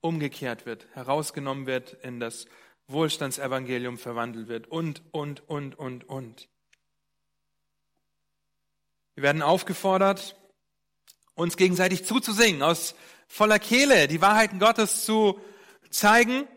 umgekehrt 0.00 0.66
wird, 0.66 0.88
herausgenommen 0.94 1.66
wird 1.66 1.92
in 2.02 2.18
das 2.18 2.46
Wohlstandsevangelium 2.88 3.98
verwandelt 3.98 4.48
wird 4.48 4.66
und, 4.66 5.00
und, 5.12 5.48
und, 5.48 5.78
und, 5.78 6.08
und. 6.08 6.48
Wir 9.14 9.22
werden 9.22 9.42
aufgefordert, 9.42 10.34
uns 11.34 11.56
gegenseitig 11.56 12.04
zuzusingen, 12.04 12.62
aus 12.62 12.96
voller 13.28 13.60
Kehle 13.60 14.08
die 14.08 14.20
Wahrheiten 14.20 14.58
Gottes 14.58 15.04
zu 15.04 15.40
zeigen 15.88 16.48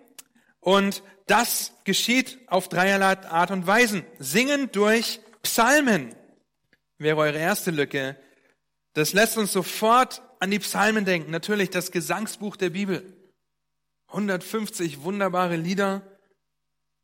und 0.59 1.03
das 1.27 1.73
geschieht 1.83 2.39
auf 2.47 2.67
dreierlei 2.69 3.17
Art 3.25 3.51
und 3.51 3.65
Weisen. 3.65 4.05
Singen 4.19 4.71
durch 4.71 5.21
Psalmen 5.41 6.15
wäre 6.97 7.17
eure 7.17 7.37
erste 7.37 7.71
Lücke. 7.71 8.17
Das 8.93 9.13
lässt 9.13 9.37
uns 9.37 9.51
sofort 9.51 10.21
an 10.39 10.51
die 10.51 10.59
Psalmen 10.59 11.05
denken. 11.05 11.31
Natürlich 11.31 11.69
das 11.69 11.91
Gesangsbuch 11.91 12.55
der 12.57 12.71
Bibel. 12.71 13.13
150 14.07 15.01
wunderbare 15.01 15.55
Lieder, 15.55 16.01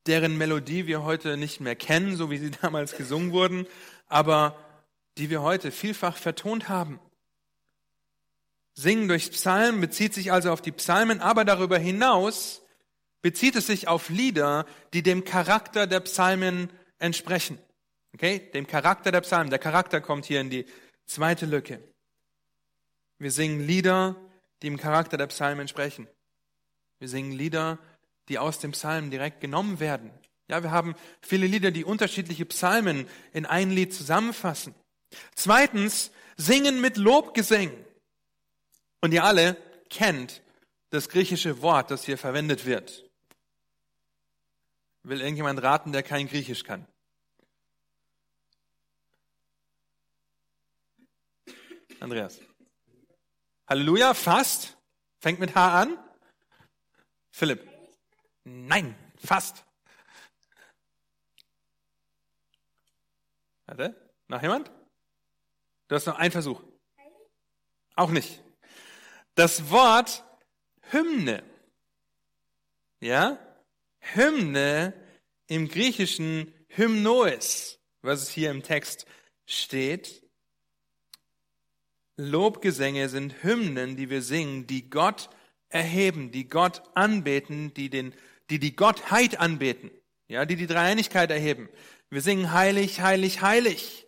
deren 0.06 0.38
Melodie 0.38 0.86
wir 0.86 1.04
heute 1.04 1.38
nicht 1.38 1.60
mehr 1.60 1.76
kennen, 1.76 2.16
so 2.16 2.30
wie 2.30 2.38
sie 2.38 2.52
damals 2.62 2.96
gesungen 2.96 3.32
wurden, 3.32 3.68
aber 4.08 4.58
die 5.18 5.30
wir 5.30 5.42
heute 5.42 5.72
vielfach 5.72 6.18
vertont 6.18 6.70
haben. 6.70 7.00
Singen 8.76 9.08
durch 9.08 9.32
Psalmen 9.32 9.82
bezieht 9.82 10.14
sich 10.14 10.32
also 10.32 10.52
auf 10.52 10.62
die 10.62 10.72
Psalmen, 10.72 11.20
aber 11.20 11.44
darüber 11.44 11.78
hinaus 11.78 12.62
bezieht 13.22 13.56
es 13.56 13.68
sich 13.68 13.88
auf 13.88 14.10
Lieder, 14.10 14.66
die 14.94 15.04
dem 15.04 15.26
Charakter 15.26 15.88
der 15.88 16.00
Psalmen 16.02 16.70
entsprechen. 17.00 17.60
Okay? 18.14 18.50
Dem 18.54 18.68
Charakter 18.68 19.12
der 19.12 19.22
Psalmen. 19.22 19.50
Der 19.50 19.60
Charakter 19.60 20.02
kommt 20.02 20.26
hier 20.26 20.42
in 20.42 20.50
die 20.50 20.66
zweite 21.06 21.46
Lücke. 21.46 21.82
Wir 23.18 23.32
singen 23.32 23.66
Lieder, 23.66 24.16
die 24.62 24.68
im 24.68 24.78
Charakter 24.78 25.18
der 25.18 25.28
Psalmen 25.28 25.62
entsprechen. 25.62 26.08
Wir 27.00 27.10
singen 27.10 27.32
Lieder, 27.32 27.80
die 28.30 28.40
aus 28.40 28.60
dem 28.60 28.72
Psalm 28.72 29.10
direkt 29.10 29.42
genommen 29.42 29.80
werden. 29.80 30.12
Ja, 30.48 30.64
wir 30.64 30.72
haben 30.72 30.96
viele 31.22 31.48
Lieder, 31.48 31.72
die 31.72 31.84
unterschiedliche 31.84 32.46
Psalmen 32.46 33.08
in 33.34 33.46
ein 33.46 33.72
Lied 33.72 33.94
zusammenfassen. 33.94 34.74
Zweitens, 35.36 36.12
singen 36.38 36.82
mit 36.82 36.98
Lobgesängen. 36.98 37.86
Und 39.02 39.14
ihr 39.14 39.24
alle 39.24 39.58
kennt 39.90 40.42
das 40.90 41.10
griechische 41.10 41.62
Wort, 41.62 41.92
das 41.92 42.06
hier 42.06 42.18
verwendet 42.18 42.66
wird. 42.66 43.09
Will 45.03 45.22
irgendjemand 45.22 45.62
raten, 45.63 45.91
der 45.91 46.03
kein 46.03 46.27
Griechisch 46.27 46.63
kann? 46.63 46.88
Andreas. 52.00 52.39
Halleluja, 53.68 54.13
fast. 54.13 54.77
Fängt 55.20 55.39
mit 55.39 55.56
H 55.56 55.82
an. 55.82 55.98
Philipp. 57.29 57.68
Nein, 58.44 58.96
fast. 59.18 59.65
Warte, 63.65 63.96
noch 64.27 64.41
jemand? 64.41 64.72
Du 65.88 65.96
hast 65.96 66.08
noch 66.08 66.18
einen 66.18 66.32
Versuch. 66.32 66.63
Auch 67.96 68.10
nicht. 68.10 68.41
Das 69.36 69.70
Wort 69.70 70.24
Hymne. 70.91 71.44
Ja? 73.00 73.38
Hymne 74.00 74.94
im 75.48 75.68
Griechischen 75.68 76.53
Hymnois, 76.68 77.77
was 78.01 78.24
es 78.24 78.29
hier 78.29 78.51
im 78.51 78.63
Text 78.63 79.06
steht. 79.46 80.24
Lobgesänge 82.18 83.10
sind 83.10 83.44
Hymnen, 83.44 83.96
die 83.96 84.10
wir 84.10 84.22
singen, 84.22 84.68
die 84.68 84.89
Gott 84.89 85.29
erheben, 85.70 86.32
die 86.32 86.48
Gott 86.48 86.82
anbeten, 86.96 87.74
die 87.74 87.89
den, 87.89 88.13
die 88.50 88.60
die 88.60 88.75
Gottheit 88.75 89.39
anbeten, 89.39 89.91
ja, 90.27 90.46
die 90.46 90.56
die 90.56 90.68
Dreieinigkeit 90.68 91.32
erheben. 91.32 91.70
Wir 92.10 92.22
singen 92.22 92.51
heilig, 92.51 93.01
heilig, 93.01 93.41
heilig. 93.41 94.08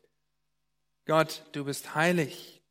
Gott, 1.06 1.44
du 1.52 1.66
bist 1.66 1.96
heilig. 1.96 2.62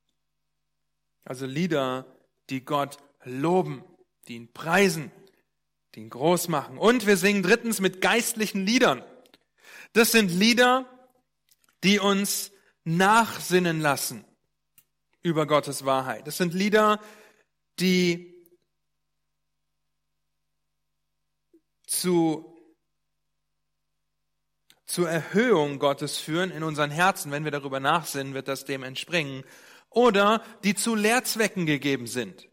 Also 1.24 1.46
Lieder, 1.46 2.06
die 2.48 2.64
Gott 2.64 2.98
loben, 3.24 3.84
die 4.28 4.36
ihn 4.36 4.52
preisen, 4.52 5.12
die 5.94 6.00
ihn 6.00 6.10
groß 6.10 6.48
machen. 6.48 6.78
Und 6.78 7.06
wir 7.06 7.16
singen 7.16 7.42
drittens 7.42 7.80
mit 7.80 8.00
geistlichen 8.00 8.64
Liedern. 8.64 9.04
Das 9.92 10.12
sind 10.12 10.30
Lieder, 10.30 10.86
die 11.82 11.98
uns 11.98 12.52
nachsinnen 12.84 13.80
lassen 13.80 14.24
über 15.22 15.46
Gottes 15.46 15.84
Wahrheit. 15.84 16.26
Das 16.26 16.36
sind 16.36 16.54
Lieder, 16.54 17.00
die 17.78 18.30
zu, 21.86 22.56
zur 24.86 25.10
Erhöhung 25.10 25.78
Gottes 25.78 26.18
führen 26.18 26.50
in 26.50 26.62
unseren 26.62 26.90
Herzen. 26.90 27.32
Wenn 27.32 27.44
wir 27.44 27.50
darüber 27.50 27.80
nachsinnen, 27.80 28.34
wird 28.34 28.48
das 28.48 28.64
dem 28.64 28.82
entspringen. 28.82 29.44
Oder 29.88 30.44
die 30.62 30.76
zu 30.76 30.94
Lehrzwecken 30.94 31.66
gegeben 31.66 32.06
sind. 32.06 32.48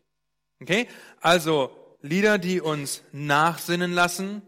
Okay? 0.59 0.87
Also 1.21 1.86
Lieder, 2.01 2.37
die 2.37 2.61
uns 2.61 3.03
nachsinnen 3.11 3.91
lassen, 3.91 4.41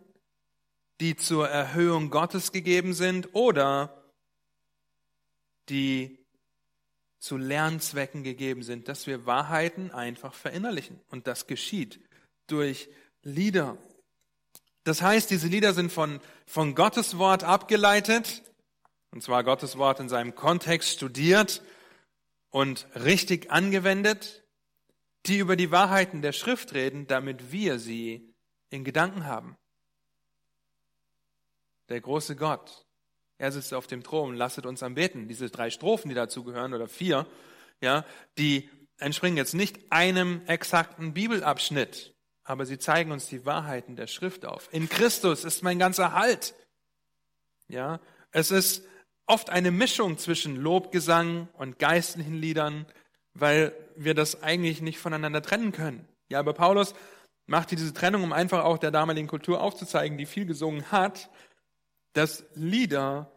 die 0.99 1.15
zur 1.15 1.47
Erhöhung 1.47 2.09
Gottes 2.09 2.51
gegeben 2.51 2.93
sind 2.93 3.33
oder 3.33 4.03
die 5.69 6.19
zu 7.19 7.38
Lernzwecken 7.38 8.23
gegeben 8.23 8.63
sind, 8.63 8.88
dass 8.88 9.07
wir 9.07 9.25
Wahrheiten 9.25 9.91
einfach 9.91 10.33
verinnerlichen. 10.33 10.99
Und 11.09 11.27
das 11.27 11.47
geschieht 11.47 11.99
durch 12.47 12.89
Lieder. 13.23 13.77
Das 14.83 15.01
heißt, 15.01 15.29
diese 15.29 15.47
Lieder 15.47 15.73
sind 15.73 15.91
von, 15.91 16.21
von 16.45 16.75
Gottes 16.75 17.17
Wort 17.17 17.43
abgeleitet, 17.43 18.43
und 19.12 19.21
zwar 19.21 19.43
Gottes 19.43 19.77
Wort 19.77 19.99
in 19.99 20.07
seinem 20.07 20.35
Kontext 20.35 20.89
studiert 20.91 21.62
und 22.51 22.88
richtig 22.95 23.51
angewendet, 23.51 24.43
die 25.29 25.37
über 25.37 25.55
die 25.55 25.71
Wahrheiten 25.71 26.21
der 26.21 26.33
Schrift 26.33 26.73
reden, 26.73 27.07
damit 27.07 27.51
wir 27.51 27.79
sie 27.79 28.33
in 28.69 28.83
Gedanken 28.83 29.25
haben. 29.25 29.57
Der 31.89 32.01
große 32.01 32.35
Gott, 32.35 32.85
er 33.37 33.51
sitzt 33.51 33.73
auf 33.73 33.87
dem 33.87 34.03
Thron, 34.03 34.35
lasset 34.35 34.65
uns 34.65 34.83
anbeten. 34.83 35.27
Diese 35.27 35.49
drei 35.49 35.69
Strophen, 35.69 36.09
die 36.09 36.15
dazugehören, 36.15 36.73
oder 36.73 36.87
vier, 36.87 37.25
ja, 37.81 38.05
die 38.37 38.69
entspringen 38.97 39.37
jetzt 39.37 39.53
nicht 39.53 39.91
einem 39.91 40.45
exakten 40.45 41.13
Bibelabschnitt, 41.13 42.13
aber 42.43 42.65
sie 42.65 42.77
zeigen 42.77 43.11
uns 43.11 43.27
die 43.27 43.45
Wahrheiten 43.45 43.95
der 43.95 44.07
Schrift 44.07 44.45
auf. 44.45 44.67
In 44.73 44.89
Christus 44.89 45.45
ist 45.45 45.63
mein 45.63 45.79
ganzer 45.79 46.13
Halt. 46.13 46.53
Ja, 47.67 48.01
es 48.31 48.51
ist 48.51 48.83
oft 49.25 49.49
eine 49.49 49.71
Mischung 49.71 50.17
zwischen 50.17 50.55
Lobgesang 50.55 51.47
und 51.53 51.79
geistlichen 51.79 52.35
Liedern, 52.35 52.85
weil 53.39 53.73
wir 53.95 54.13
das 54.13 54.43
eigentlich 54.43 54.82
nicht 54.82 54.99
voneinander 54.99 55.41
trennen 55.41 55.71
können. 55.71 56.08
Ja, 56.30 56.39
aber 56.39 56.54
Paulus 56.54 56.93
macht 57.45 57.71
diese 57.71 57.93
Trennung, 57.93 58.23
um 58.23 58.34
einfach 58.34 58.63
auch 58.63 58.78
der 58.78 58.91
damaligen 58.91 59.28
Kultur 59.28 59.62
aufzuzeigen, 59.62 60.17
die 60.17 60.25
viel 60.25 60.45
gesungen 60.45 60.91
hat, 60.91 61.30
dass 62.13 62.45
Lieder 62.54 63.32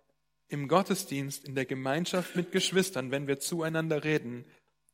im 0.48 0.68
Gottesdienst, 0.68 1.46
in 1.48 1.54
der 1.54 1.64
Gemeinschaft 1.64 2.36
mit 2.36 2.52
Geschwistern, 2.52 3.10
wenn 3.10 3.26
wir 3.26 3.40
zueinander 3.40 4.04
reden, 4.04 4.44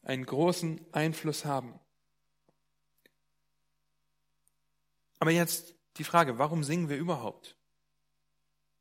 einen 0.02 0.24
großen 0.24 0.80
Einfluss 0.92 1.44
haben. 1.44 1.74
Aber 5.18 5.32
jetzt 5.32 5.74
die 5.96 6.04
Frage, 6.04 6.38
warum 6.38 6.62
singen 6.62 6.88
wir 6.88 6.96
überhaupt? 6.96 7.56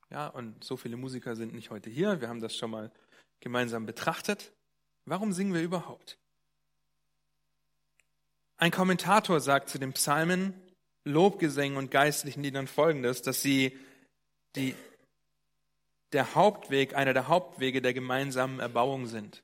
Ja, 0.09 0.27
und 0.27 0.63
so 0.63 0.77
viele 0.77 0.97
Musiker 0.97 1.35
sind 1.35 1.53
nicht 1.53 1.71
heute 1.71 1.89
hier. 1.89 2.21
Wir 2.21 2.29
haben 2.29 2.41
das 2.41 2.55
schon 2.55 2.71
mal 2.71 2.91
gemeinsam 3.39 3.85
betrachtet. 3.85 4.53
Warum 5.07 5.31
singen 5.31 5.53
wir 5.53 5.61
überhaupt? 5.61 6.17
Ein 8.57 8.71
Kommentator 8.71 9.39
sagt 9.39 9.69
zu 9.69 9.79
den 9.79 9.93
Psalmen, 9.93 10.53
Lobgesängen 11.05 11.77
und 11.77 11.91
geistlichen 11.91 12.43
Liedern 12.43 12.67
folgendes, 12.67 13.21
dass 13.21 13.41
sie 13.41 13.79
die 14.57 14.75
der 16.11 16.35
Hauptweg, 16.35 16.93
einer 16.93 17.13
der 17.13 17.29
Hauptwege 17.29 17.81
der 17.81 17.93
gemeinsamen 17.93 18.59
Erbauung 18.59 19.07
sind. 19.07 19.43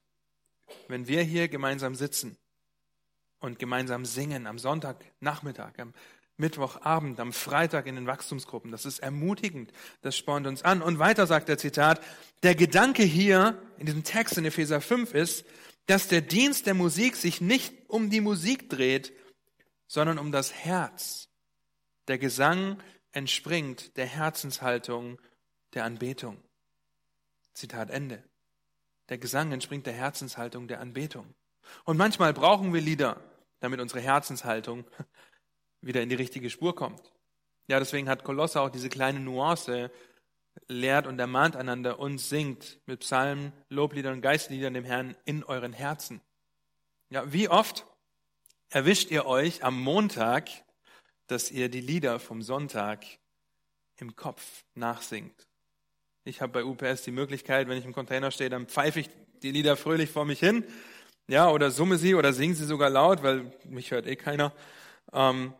Wenn 0.89 1.07
wir 1.07 1.23
hier 1.23 1.47
gemeinsam 1.47 1.95
sitzen 1.95 2.37
und 3.39 3.57
gemeinsam 3.57 4.03
singen 4.05 4.47
am 4.47 4.59
Sonntagnachmittag, 4.59 5.79
am 5.79 5.93
Mittwochabend, 6.37 7.19
am 7.19 7.31
Freitag 7.31 7.85
in 7.85 7.95
den 7.95 8.07
Wachstumsgruppen, 8.07 8.71
das 8.71 8.85
ist 8.85 8.99
ermutigend, 8.99 9.71
das 10.01 10.17
spornt 10.17 10.47
uns 10.47 10.63
an. 10.63 10.81
Und 10.81 10.99
weiter 10.99 11.27
sagt 11.27 11.47
der 11.47 11.57
Zitat, 11.57 12.01
der 12.41 12.55
Gedanke 12.55 13.03
hier 13.03 13.61
in 13.77 13.85
diesem 13.85 14.03
Text 14.03 14.37
in 14.37 14.45
Epheser 14.45 14.81
5 14.81 15.13
ist, 15.13 15.45
dass 15.85 16.07
der 16.07 16.21
Dienst 16.21 16.65
der 16.65 16.73
Musik 16.73 17.15
sich 17.15 17.41
nicht 17.41 17.73
um 17.87 18.09
die 18.09 18.21
Musik 18.21 18.69
dreht, 18.69 19.13
sondern 19.87 20.17
um 20.17 20.31
das 20.31 20.53
Herz. 20.53 21.29
Der 22.07 22.17
Gesang 22.17 22.81
entspringt 23.11 23.95
der 23.97 24.07
Herzenshaltung 24.07 25.19
der 25.73 25.85
Anbetung. 25.85 26.41
Zitat 27.53 27.89
Ende. 27.91 28.23
Der 29.09 29.17
Gesang 29.17 29.51
entspringt 29.51 29.85
der 29.85 29.93
Herzenshaltung 29.93 30.67
der 30.67 30.79
Anbetung. 30.79 31.35
Und 31.83 31.97
manchmal 31.97 32.33
brauchen 32.33 32.73
wir 32.73 32.81
Lieder, 32.81 33.21
damit 33.59 33.79
unsere 33.79 34.01
Herzenshaltung 34.01 34.85
wieder 35.85 36.01
in 36.01 36.09
die 36.09 36.15
richtige 36.15 36.49
Spur 36.49 36.75
kommt. 36.75 37.11
Ja, 37.67 37.79
deswegen 37.79 38.09
hat 38.09 38.23
Kolosse 38.23 38.61
auch 38.61 38.69
diese 38.69 38.89
kleine 38.89 39.19
Nuance, 39.19 39.91
lehrt 40.67 41.07
und 41.07 41.19
ermahnt 41.19 41.55
einander 41.55 41.99
und 41.99 42.19
singt 42.19 42.79
mit 42.85 43.01
Psalmen, 43.01 43.53
Lobliedern 43.69 44.13
und 44.13 44.21
Geistliedern 44.21 44.73
dem 44.73 44.85
Herrn 44.85 45.15
in 45.25 45.43
euren 45.43 45.73
Herzen. 45.73 46.21
Ja, 47.09 47.31
wie 47.31 47.49
oft 47.49 47.85
erwischt 48.69 49.11
ihr 49.11 49.25
euch 49.25 49.63
am 49.63 49.79
Montag, 49.79 50.49
dass 51.27 51.51
ihr 51.51 51.69
die 51.69 51.81
Lieder 51.81 52.19
vom 52.19 52.41
Sonntag 52.41 53.05
im 53.97 54.15
Kopf 54.15 54.63
nachsingt. 54.75 55.47
Ich 56.25 56.41
habe 56.41 56.53
bei 56.53 56.63
UPS 56.63 57.03
die 57.03 57.11
Möglichkeit, 57.11 57.67
wenn 57.67 57.77
ich 57.77 57.85
im 57.85 57.93
Container 57.93 58.31
stehe, 58.31 58.49
dann 58.49 58.67
pfeife 58.67 58.99
ich 58.99 59.09
die 59.41 59.51
Lieder 59.51 59.75
fröhlich 59.75 60.09
vor 60.09 60.25
mich 60.25 60.39
hin. 60.39 60.63
Ja, 61.27 61.49
oder 61.49 61.71
summe 61.71 61.97
sie 61.97 62.15
oder 62.15 62.33
singe 62.33 62.55
sie 62.55 62.65
sogar 62.65 62.89
laut, 62.89 63.23
weil 63.23 63.51
mich 63.65 63.91
hört 63.91 64.07
eh 64.07 64.15
keiner. 64.15 64.53
Ähm, 65.11 65.53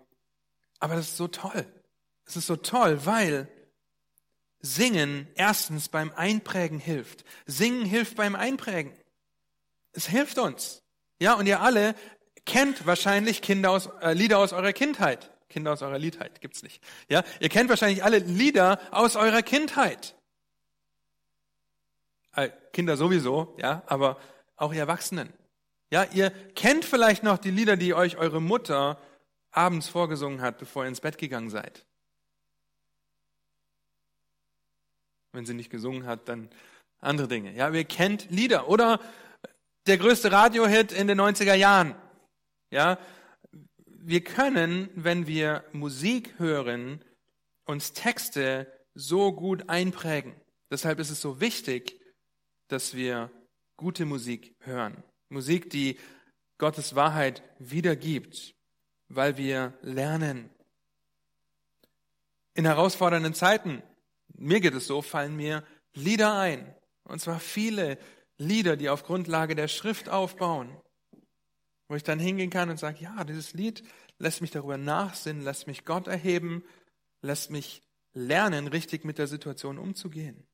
aber 0.84 0.96
das 0.96 1.08
ist 1.08 1.17
so 1.17 1.30
toll. 1.30 1.65
Es 2.26 2.36
ist 2.36 2.46
so 2.46 2.58
toll, 2.58 3.06
weil 3.06 3.48
Singen 4.60 5.30
erstens 5.36 5.88
beim 5.88 6.12
Einprägen 6.13 6.78
hilft. 6.78 7.24
Singen 7.46 7.86
hilft 7.86 8.17
beim 8.17 8.36
Einprägen. 8.36 8.91
Es 9.93 10.08
hilft 10.08 10.38
uns. 10.39 10.84
Ja, 11.22 11.36
und 11.36 11.46
ihr 11.48 11.62
alle 11.62 11.96
kennt 12.46 12.86
wahrscheinlich 12.86 13.41
Kinder 13.41 13.72
aus, 13.72 13.88
äh, 14.02 14.12
Lieder 14.12 14.39
aus 14.39 14.52
eurer 14.52 14.74
Kindheit. 14.74 15.32
Kinder 15.48 15.72
aus 15.72 15.82
eurer 15.82 16.00
Liedheit 16.00 16.41
gibt's 16.41 16.63
nicht. 16.63 16.84
Ja, 17.08 17.24
ihr 17.39 17.48
kennt 17.48 17.69
wahrscheinlich 17.69 18.04
alle 18.04 18.17
Lieder 18.19 18.78
aus 18.91 19.15
eurer 19.15 19.41
Kindheit. 19.41 20.15
Äh, 22.36 22.50
Kinder 22.74 22.98
sowieso, 22.98 23.56
ja, 23.58 23.84
aber 23.86 24.19
auch 24.58 24.74
ihr 24.74 24.82
Erwachsenen. 24.82 25.32
Ja, 25.91 26.04
ihr 26.12 26.30
kennt 26.56 26.84
vielleicht 26.84 27.24
noch 27.24 27.38
die 27.38 27.52
Lieder, 27.52 27.78
die 27.78 27.93
euch 27.93 28.17
eure 28.17 28.41
Mutter 28.41 29.00
abends 29.54 29.88
vorgesungen 29.88 30.42
hat, 30.42 30.58
bevor 30.58 30.84
ihr 30.84 30.89
ins 30.89 31.02
Bett 31.02 31.18
gegangen 31.18 31.50
seid. 31.50 31.86
Wenn 35.32 35.46
sie 35.46 35.54
nicht 35.54 35.70
gesungen 35.70 36.06
hat, 36.06 36.28
dann 36.28 36.50
andere 37.00 37.28
Dinge. 37.28 37.56
Ja, 37.56 37.70
ihr 37.70 37.86
kennt 37.86 38.30
Lieder 38.30 38.68
oder 38.68 39.00
der 39.88 39.98
größte 39.98 40.32
Radiohit 40.32 40.92
in 40.92 41.08
den 41.08 41.20
90er 41.20 41.56
Jahren. 41.56 41.96
Ja, 42.72 42.98
wir 43.88 44.24
können, 44.24 44.89
wenn 44.96 45.28
wir 45.28 45.63
Musik 45.72 46.38
hören, 46.38 47.04
uns 47.66 47.94
Texte 47.94 48.72
so 48.94 49.32
gut 49.32 49.70
einprägen. 49.70 50.36
Deshalb 50.70 51.00
ist 51.00 51.10
es 51.10 51.22
so 51.22 51.39
wichtig, 51.39 52.00
dass 52.68 52.96
wir 52.96 53.32
gute 53.78 54.06
Musik 54.06 54.56
hören. 54.60 55.04
Musik, 55.30 55.70
die 55.70 56.00
Gottes 56.58 56.96
Wahrheit 56.96 57.44
wiedergibt, 57.60 58.56
weil 59.15 59.38
wir 59.38 59.73
lernen. 59.82 60.49
In 62.54 62.65
herausfordernden 62.65 63.34
Zeiten 63.34 63.82
mir 64.36 64.60
geht 64.60 64.73
es 64.73 64.88
so, 64.88 65.02
fallen 65.02 65.36
mir 65.36 65.63
Lieder 65.93 66.38
ein. 66.38 66.73
Und 67.04 67.19
zwar 67.19 67.39
viele 67.39 67.97
Lieder, 68.38 68.76
die 68.78 68.89
auf 68.89 69.04
Grundlage 69.04 69.56
der 69.56 69.67
Schrift 69.67 70.10
aufbauen. 70.10 70.76
Wo 71.88 71.95
ich 71.95 72.04
dann 72.04 72.19
hingehen 72.19 72.49
kann 72.49 72.69
und 72.69 72.80
sage, 72.80 72.97
ja, 73.02 73.23
dieses 73.23 73.54
Lied 73.54 73.84
lässt 74.17 74.41
mich 74.41 74.52
darüber 74.52 74.78
nachsinnen, 74.78 75.43
lässt 75.43 75.67
mich 75.67 75.86
Gott 75.86 76.08
erheben, 76.08 76.63
lässt 77.21 77.52
mich 77.52 77.84
lernen, 78.13 78.67
richtig 78.67 79.06
mit 79.06 79.17
der 79.17 79.28
Situation 79.28 79.78
umzugehen. 79.78 80.47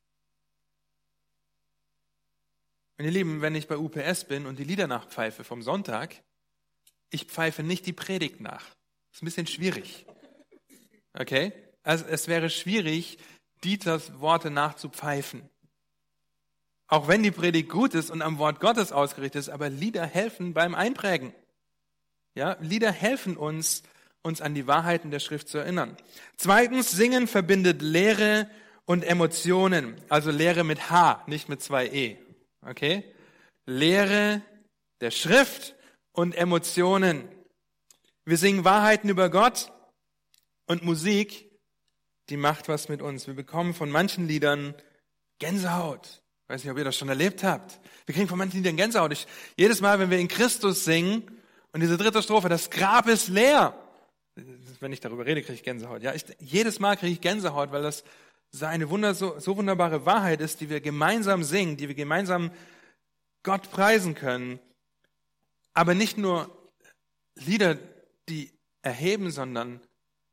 Und 2.97 3.05
ihr 3.05 3.11
Lieben, 3.11 3.41
wenn 3.41 3.55
ich 3.55 3.67
bei 3.67 3.77
UPS 3.77 4.25
bin 4.25 4.45
und 4.45 4.59
die 4.59 4.65
Lieder 4.65 4.87
nachpfeife 4.87 5.45
vom 5.45 5.61
Sonntag, 5.61 6.21
ich 7.09 7.25
pfeife 7.25 7.63
nicht 7.63 7.85
die 7.85 7.93
Predigt 7.93 8.41
nach. 8.41 8.65
Ist 9.11 9.23
ein 9.23 9.25
bisschen 9.25 9.47
schwierig. 9.47 10.05
Okay? 11.13 11.53
Also 11.83 12.05
es 12.05 12.27
wäre 12.27 12.49
schwierig, 12.49 13.17
Dieters 13.63 14.19
Worte 14.19 14.51
nachzupfeifen. 14.51 15.49
Auch 16.87 17.07
wenn 17.07 17.23
die 17.23 17.31
Predigt 17.31 17.69
gut 17.69 17.93
ist 17.93 18.09
und 18.09 18.21
am 18.21 18.39
Wort 18.39 18.59
Gottes 18.59 18.91
ausgerichtet 18.91 19.41
ist, 19.41 19.49
aber 19.49 19.69
Lieder 19.69 20.05
helfen 20.05 20.53
beim 20.53 20.73
Einprägen. 20.73 21.33
Ja, 22.35 22.57
Lieder 22.61 22.91
helfen 22.91 23.37
uns, 23.37 23.83
uns 24.23 24.41
an 24.41 24.55
die 24.55 24.65
Wahrheiten 24.65 25.11
der 25.11 25.19
Schrift 25.19 25.49
zu 25.49 25.57
erinnern. 25.57 25.97
Zweitens, 26.37 26.91
Singen 26.91 27.27
verbindet 27.27 27.81
Lehre 27.81 28.49
und 28.85 29.03
Emotionen. 29.03 30.01
Also 30.09 30.31
Lehre 30.31 30.63
mit 30.63 30.89
H, 30.89 31.23
nicht 31.27 31.47
mit 31.47 31.61
zwei 31.61 31.87
E. 31.87 32.17
Okay? 32.65 33.03
Lehre 33.65 34.41
der 35.01 35.11
Schrift 35.11 35.75
und 36.19 36.35
Emotionen. 36.35 37.27
Wir 38.25 38.37
singen 38.37 38.63
Wahrheiten 38.63 39.09
über 39.09 39.29
Gott 39.29 39.71
und 40.67 40.83
Musik 40.83 41.49
die 42.29 42.37
macht 42.37 42.67
was 42.67 42.89
mit 42.89 43.01
uns. 43.01 43.27
Wir 43.27 43.33
bekommen 43.33 43.73
von 43.73 43.89
manchen 43.89 44.27
Liedern 44.27 44.75
Gänsehaut. 45.39 46.21
Ich 46.43 46.49
weiß 46.49 46.63
nicht, 46.63 46.71
ob 46.71 46.77
ihr 46.77 46.83
das 46.83 46.97
schon 46.97 47.09
erlebt 47.09 47.43
habt. 47.43 47.79
Wir 48.05 48.15
kriegen 48.15 48.27
von 48.27 48.37
manchen 48.37 48.57
Liedern 48.57 48.77
Gänsehaut. 48.77 49.11
Ich, 49.11 49.27
jedes 49.55 49.81
Mal, 49.81 49.99
wenn 49.99 50.09
wir 50.09 50.19
in 50.19 50.27
Christus 50.27 50.85
singen 50.85 51.23
und 51.71 51.81
diese 51.81 51.97
dritte 51.97 52.21
Strophe, 52.21 52.49
das 52.49 52.69
Grab 52.69 53.07
ist 53.07 53.29
leer. 53.29 53.75
Wenn 54.79 54.93
ich 54.93 54.99
darüber 54.99 55.25
rede, 55.25 55.41
kriege 55.41 55.53
ich 55.53 55.63
Gänsehaut. 55.63 56.01
Ja, 56.01 56.13
ich, 56.13 56.25
jedes 56.39 56.79
Mal 56.79 56.97
kriege 56.97 57.11
ich 57.11 57.21
Gänsehaut, 57.21 57.71
weil 57.71 57.83
das 57.83 58.03
so 58.51 58.65
eine 58.65 58.89
wunder, 58.89 59.13
so, 59.13 59.37
so 59.39 59.57
wunderbare 59.57 60.05
Wahrheit 60.05 60.41
ist, 60.41 60.61
die 60.61 60.69
wir 60.69 60.81
gemeinsam 60.81 61.43
singen, 61.43 61.77
die 61.77 61.87
wir 61.87 61.95
gemeinsam 61.95 62.51
Gott 63.43 63.69
preisen 63.69 64.15
können. 64.15 64.59
Aber 65.79 65.95
nicht 65.95 66.17
nur 66.17 66.53
Lieder, 67.35 67.77
die 68.27 68.51
erheben, 68.81 69.31
sondern 69.31 69.79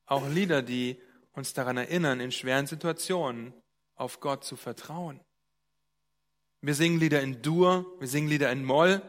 auch 0.04 0.28
Lieder, 0.28 0.60
die 0.60 1.00
uns 1.34 1.52
daran 1.52 1.76
erinnern, 1.76 2.18
in 2.18 2.32
schweren 2.32 2.66
Situationen 2.66 3.54
auf 3.94 4.18
Gott 4.18 4.42
zu 4.42 4.56
vertrauen. 4.56 5.20
Wir 6.62 6.74
singen 6.74 6.98
Lieder 6.98 7.22
in 7.22 7.42
Dur, 7.42 7.86
wir 8.00 8.08
singen 8.08 8.26
Lieder 8.26 8.50
in 8.50 8.64
Moll, 8.64 9.00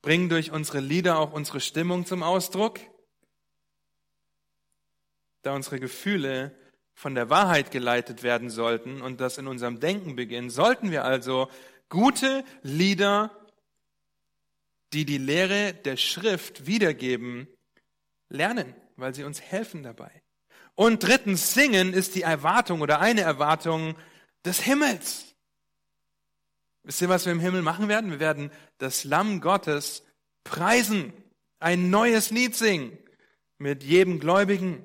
bringen 0.00 0.28
durch 0.28 0.52
unsere 0.52 0.78
Lieder 0.78 1.18
auch 1.18 1.32
unsere 1.32 1.58
Stimmung 1.58 2.06
zum 2.06 2.22
Ausdruck. 2.22 2.78
Da 5.42 5.56
unsere 5.56 5.80
Gefühle 5.80 6.56
von 6.94 7.16
der 7.16 7.28
Wahrheit 7.30 7.72
geleitet 7.72 8.22
werden 8.22 8.48
sollten 8.48 9.02
und 9.02 9.20
das 9.20 9.38
in 9.38 9.48
unserem 9.48 9.80
Denken 9.80 10.14
beginnt, 10.14 10.52
sollten 10.52 10.92
wir 10.92 11.04
also 11.04 11.50
gute 11.88 12.44
Lieder, 12.62 13.36
die 14.92 15.04
die 15.04 15.18
Lehre 15.18 15.74
der 15.74 15.96
Schrift 15.96 16.66
wiedergeben, 16.66 17.48
lernen, 18.28 18.74
weil 18.96 19.14
sie 19.14 19.24
uns 19.24 19.40
helfen 19.40 19.82
dabei. 19.82 20.10
Und 20.74 21.02
drittens, 21.02 21.52
singen 21.52 21.92
ist 21.92 22.14
die 22.14 22.22
Erwartung 22.22 22.80
oder 22.80 23.00
eine 23.00 23.20
Erwartung 23.20 23.96
des 24.44 24.60
Himmels. 24.60 25.34
Wisst 26.82 27.02
ihr, 27.02 27.08
was 27.08 27.26
wir 27.26 27.32
im 27.32 27.40
Himmel 27.40 27.62
machen 27.62 27.88
werden? 27.88 28.10
Wir 28.10 28.20
werden 28.20 28.50
das 28.78 29.04
Lamm 29.04 29.40
Gottes 29.40 30.02
preisen, 30.44 31.12
ein 31.58 31.90
neues 31.90 32.30
Lied 32.30 32.56
singen 32.56 32.98
mit 33.58 33.84
jedem 33.84 34.18
Gläubigen. 34.18 34.82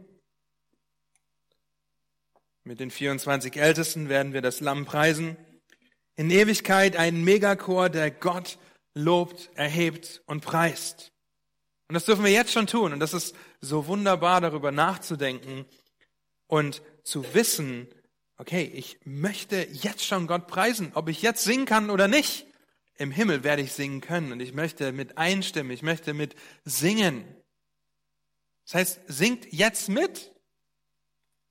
Mit 2.66 2.80
den 2.80 2.92
24 2.92 3.56
Ältesten 3.56 4.10
werden 4.10 4.34
wir 4.34 4.42
das 4.42 4.60
Lamm 4.60 4.86
preisen. 4.86 5.38
In 6.18 6.30
Ewigkeit 6.30 6.98
ein 6.98 7.24
Megachor, 7.24 7.90
der 7.90 8.12
Gott 8.12 8.58
lobt, 8.96 9.52
erhebt 9.54 10.24
und 10.26 10.42
preist. 10.42 11.12
Und 11.88 11.94
das 11.94 12.06
dürfen 12.06 12.26
wir 12.26 12.32
jetzt 12.32 12.52
schon 12.52 12.66
tun. 12.66 12.94
Und 12.94 13.00
das 13.00 13.14
ist 13.14 13.36
so 13.62 13.86
wunderbar, 13.86 14.42
darüber 14.42 14.72
nachzudenken, 14.72 15.66
und 16.48 16.82
zu 17.04 17.34
wissen, 17.34 17.88
okay, 18.38 18.64
ich 18.74 19.00
möchte 19.04 19.68
jetzt 19.72 20.06
schon 20.06 20.28
Gott 20.28 20.48
preisen, 20.48 20.92
ob 20.94 21.10
ich 21.10 21.22
jetzt 21.22 21.44
singen 21.44 21.66
kann 21.66 21.90
oder 21.90 22.08
nicht. 22.08 22.46
Im 22.98 23.12
Himmel 23.12 23.44
werde 23.44 23.62
ich 23.62 23.74
singen 23.74 24.02
können 24.02 24.32
und 24.32 24.40
ich 24.40 24.54
möchte 24.54 24.92
mit 24.92 25.18
einstimmen, 25.18 25.72
ich 25.72 25.84
möchte 25.84 26.14
mit 26.14 26.36
singen. 26.64 27.26
Das 28.66 28.76
heißt, 28.76 29.02
singt 29.08 29.52
jetzt 29.52 29.90
mit. 29.90 30.32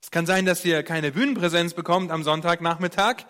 Es 0.00 0.10
kann 0.10 0.26
sein, 0.26 0.46
dass 0.46 0.64
ihr 0.64 0.82
keine 0.82 1.12
Bühnenpräsenz 1.12 1.74
bekommt 1.74 2.10
am 2.10 2.22
Sonntagnachmittag, 2.22 3.24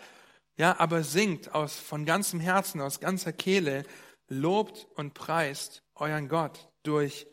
ja, 0.57 0.79
aber 0.79 1.03
singt 1.03 1.55
aus, 1.55 1.77
von 1.77 2.05
ganzem 2.05 2.41
Herzen, 2.41 2.81
aus 2.81 3.01
ganzer 3.01 3.33
Kehle, 3.33 3.85
lobt 4.29 4.87
und 4.95 5.15
preist 5.15 5.83
euren 5.95 6.29
Gott 6.29 6.69
durch 6.83 7.27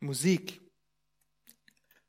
Musik. 0.00 0.60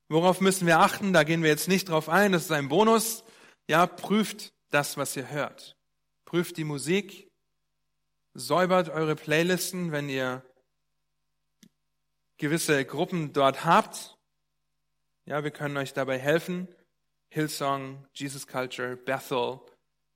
Worauf 0.10 0.42
müssen 0.42 0.68
wir 0.68 0.80
achten? 0.80 1.14
Da 1.14 1.24
gehen 1.24 1.42
wir 1.42 1.50
jetzt 1.50 1.70
nicht 1.70 1.88
drauf 1.88 2.10
ein. 2.10 2.34
Das 2.34 2.44
ist 2.44 2.52
ein 2.52 2.68
Bonus. 2.68 3.24
Ja, 3.68 3.88
prüft 3.88 4.54
das, 4.70 4.98
was 4.98 5.16
ihr 5.16 5.30
hört. 5.30 5.78
Prüft 6.26 6.58
die 6.58 6.66
Musik. 6.66 7.32
Säubert 8.34 8.90
eure 8.90 9.16
Playlisten, 9.16 9.92
wenn 9.92 10.10
ihr 10.10 10.44
gewisse 12.38 12.84
Gruppen 12.84 13.32
dort 13.32 13.64
habt. 13.64 14.18
Ja, 15.26 15.44
wir 15.44 15.52
können 15.52 15.78
euch 15.78 15.94
dabei 15.94 16.18
helfen. 16.18 16.68
Hillsong, 17.30 18.06
Jesus 18.14 18.48
Culture, 18.48 18.98
Bethel, 18.98 19.62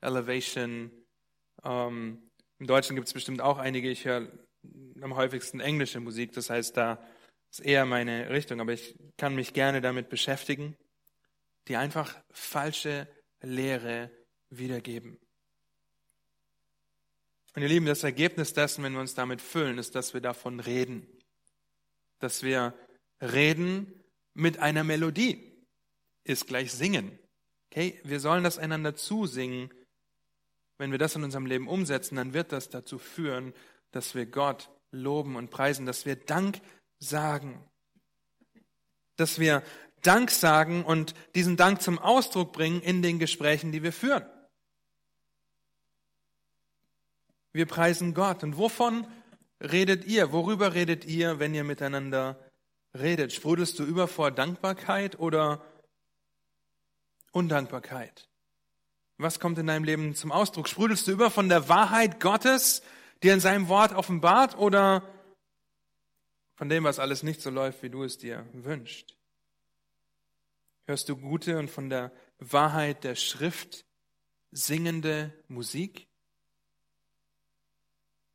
Elevation. 0.05 0.91
Ähm, 1.63 2.31
Im 2.59 2.67
Deutschen 2.67 2.95
gibt 2.95 3.07
es 3.07 3.13
bestimmt 3.13 3.41
auch 3.41 3.57
einige. 3.57 3.89
Ich 3.89 4.05
höre 4.05 4.31
am 5.01 5.15
häufigsten 5.15 5.59
englische 5.59 5.99
Musik. 5.99 6.33
Das 6.33 6.49
heißt, 6.49 6.77
da 6.77 7.03
ist 7.51 7.59
eher 7.59 7.85
meine 7.85 8.29
Richtung, 8.29 8.59
aber 8.61 8.73
ich 8.73 8.95
kann 9.17 9.35
mich 9.35 9.53
gerne 9.53 9.81
damit 9.81 10.09
beschäftigen, 10.09 10.75
die 11.67 11.75
einfach 11.75 12.15
falsche 12.31 13.07
Lehre 13.41 14.11
wiedergeben. 14.49 15.19
Und 17.55 17.61
ihr 17.61 17.69
Lieben, 17.69 17.85
das 17.85 18.03
Ergebnis 18.03 18.53
dessen, 18.53 18.83
wenn 18.83 18.93
wir 18.93 18.99
uns 18.99 19.15
damit 19.15 19.41
füllen, 19.41 19.77
ist, 19.77 19.95
dass 19.95 20.13
wir 20.13 20.21
davon 20.21 20.59
reden. 20.59 21.07
Dass 22.19 22.43
wir 22.43 22.73
reden 23.21 24.03
mit 24.33 24.59
einer 24.59 24.83
Melodie. 24.83 25.53
ist 26.23 26.47
gleich 26.47 26.73
singen. 26.73 27.17
Okay, 27.71 28.01
wir 28.03 28.19
sollen 28.19 28.43
das 28.43 28.57
einander 28.57 28.95
zusingen. 28.95 29.69
Wenn 30.77 30.91
wir 30.91 30.97
das 30.97 31.15
in 31.15 31.23
unserem 31.23 31.45
Leben 31.45 31.67
umsetzen, 31.67 32.15
dann 32.15 32.33
wird 32.33 32.51
das 32.51 32.69
dazu 32.69 32.97
führen, 32.97 33.53
dass 33.91 34.15
wir 34.15 34.25
Gott 34.25 34.69
loben 34.91 35.35
und 35.35 35.49
preisen, 35.49 35.85
dass 35.85 36.05
wir 36.05 36.15
Dank 36.15 36.59
sagen. 36.99 37.63
Dass 39.15 39.39
wir 39.39 39.63
Dank 40.01 40.29
sagen 40.31 40.83
und 40.83 41.15
diesen 41.33 41.57
Dank 41.57 41.81
zum 41.81 41.97
Ausdruck 41.97 42.51
bringen 42.53 42.81
in 42.81 43.01
den 43.01 43.19
Gesprächen, 43.19 43.71
die 43.71 43.83
wir 43.83 43.93
führen. 43.93 44.25
Wir 47.53 47.65
preisen 47.65 48.13
Gott. 48.13 48.43
Und 48.43 48.57
wovon 48.57 49.07
redet 49.61 50.05
ihr? 50.05 50.33
Worüber 50.33 50.73
redet 50.73 51.05
ihr, 51.05 51.39
wenn 51.39 51.55
ihr 51.55 51.63
miteinander 51.63 52.37
redet? 52.93 53.31
Sprudelst 53.31 53.79
du 53.79 53.83
über 53.83 54.09
vor 54.09 54.29
Dankbarkeit 54.31 55.17
oder 55.19 55.65
Undankbarkeit? 57.31 58.27
Was 59.17 59.39
kommt 59.39 59.57
in 59.57 59.67
deinem 59.67 59.85
Leben 59.85 60.13
zum 60.13 60.31
Ausdruck? 60.31 60.67
Sprudelst 60.67 61.07
du 61.07 61.11
über 61.11 61.31
von 61.31 61.47
der 61.47 61.69
Wahrheit 61.69 62.19
Gottes, 62.19 62.81
die 63.23 63.29
in 63.29 63.39
seinem 63.39 63.69
Wort 63.69 63.93
offenbart, 63.93 64.57
oder 64.57 65.03
von 66.55 66.67
dem, 66.67 66.83
was 66.83 66.99
alles 66.99 67.23
nicht 67.23 67.41
so 67.41 67.49
läuft, 67.49 67.81
wie 67.81 67.89
du 67.89 68.03
es 68.03 68.17
dir 68.17 68.45
wünschst? 68.51 69.15
Hörst 70.85 71.07
du 71.07 71.15
gute 71.15 71.57
und 71.57 71.69
von 71.69 71.89
der 71.89 72.11
Wahrheit 72.39 73.05
der 73.05 73.15
Schrift 73.15 73.85
singende 74.51 75.33
Musik? 75.47 76.07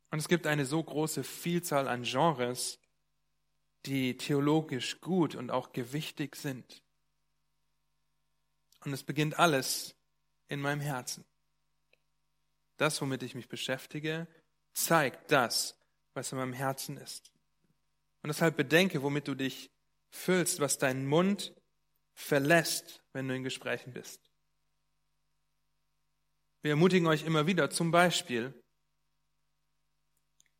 Und 0.09 0.19
es 0.19 0.27
gibt 0.27 0.47
eine 0.47 0.65
so 0.65 0.83
große 0.83 1.23
Vielzahl 1.23 1.87
an 1.87 2.03
Genres, 2.03 2.79
die 3.85 4.17
theologisch 4.17 4.99
gut 4.99 5.35
und 5.35 5.51
auch 5.51 5.73
gewichtig 5.73 6.35
sind. 6.35 6.81
Und 8.83 8.93
es 8.93 9.03
beginnt 9.03 9.39
alles 9.39 9.95
in 10.51 10.59
meinem 10.59 10.81
Herzen. 10.81 11.23
Das, 12.75 13.01
womit 13.01 13.23
ich 13.23 13.35
mich 13.35 13.47
beschäftige, 13.47 14.27
zeigt 14.73 15.31
das, 15.31 15.77
was 16.13 16.31
in 16.33 16.37
meinem 16.37 16.51
Herzen 16.51 16.97
ist. 16.97 17.31
Und 18.21 18.27
deshalb 18.27 18.57
bedenke, 18.57 19.01
womit 19.01 19.29
du 19.29 19.35
dich 19.35 19.71
füllst, 20.09 20.59
was 20.59 20.77
deinen 20.77 21.07
Mund 21.07 21.53
verlässt, 22.13 23.01
wenn 23.13 23.29
du 23.29 23.35
in 23.35 23.43
Gesprächen 23.43 23.93
bist. 23.93 24.19
Wir 26.61 26.71
ermutigen 26.71 27.07
euch 27.07 27.23
immer 27.23 27.47
wieder, 27.47 27.69
zum 27.69 27.91
Beispiel, 27.91 28.53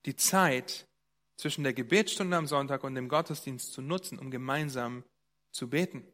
die 0.06 0.16
Zeit 0.16 0.88
zwischen 1.36 1.64
der 1.64 1.74
Gebetsstunde 1.74 2.38
am 2.38 2.48
Sonntag 2.48 2.86
und 2.86 2.96
dem 2.96 3.10
Gottesdienst 3.10 3.74
zu 3.74 3.82
nutzen, 3.82 4.18
um 4.18 4.32
gemeinsam 4.32 5.04
zu 5.52 5.70
beten. 5.70 6.08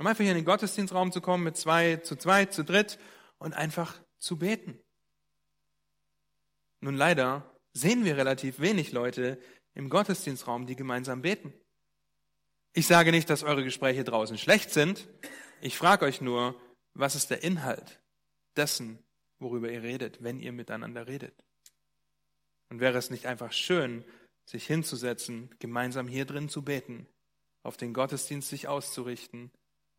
Um 0.00 0.06
einfach 0.06 0.22
hier 0.22 0.30
in 0.30 0.38
den 0.38 0.46
Gottesdienstraum 0.46 1.12
zu 1.12 1.20
kommen 1.20 1.44
mit 1.44 1.58
zwei, 1.58 1.96
zu 1.96 2.16
zweit, 2.16 2.54
zu 2.54 2.64
dritt 2.64 2.98
und 3.36 3.52
einfach 3.52 4.00
zu 4.18 4.38
beten. 4.38 4.80
Nun 6.80 6.94
leider 6.94 7.54
sehen 7.74 8.06
wir 8.06 8.16
relativ 8.16 8.60
wenig 8.60 8.92
Leute 8.92 9.38
im 9.74 9.90
Gottesdienstraum, 9.90 10.66
die 10.66 10.74
gemeinsam 10.74 11.20
beten. 11.20 11.52
Ich 12.72 12.86
sage 12.86 13.10
nicht, 13.10 13.28
dass 13.28 13.42
eure 13.42 13.62
Gespräche 13.62 14.02
draußen 14.02 14.38
schlecht 14.38 14.70
sind. 14.70 15.06
Ich 15.60 15.76
frage 15.76 16.06
euch 16.06 16.22
nur, 16.22 16.58
was 16.94 17.14
ist 17.14 17.28
der 17.28 17.42
Inhalt 17.42 18.00
dessen, 18.56 19.04
worüber 19.38 19.70
ihr 19.70 19.82
redet, 19.82 20.22
wenn 20.22 20.40
ihr 20.40 20.52
miteinander 20.52 21.08
redet? 21.08 21.34
Und 22.70 22.80
wäre 22.80 22.96
es 22.96 23.10
nicht 23.10 23.26
einfach 23.26 23.52
schön, 23.52 24.06
sich 24.46 24.66
hinzusetzen, 24.66 25.54
gemeinsam 25.58 26.08
hier 26.08 26.24
drin 26.24 26.48
zu 26.48 26.62
beten, 26.62 27.06
auf 27.62 27.76
den 27.76 27.92
Gottesdienst 27.92 28.48
sich 28.48 28.66
auszurichten 28.66 29.50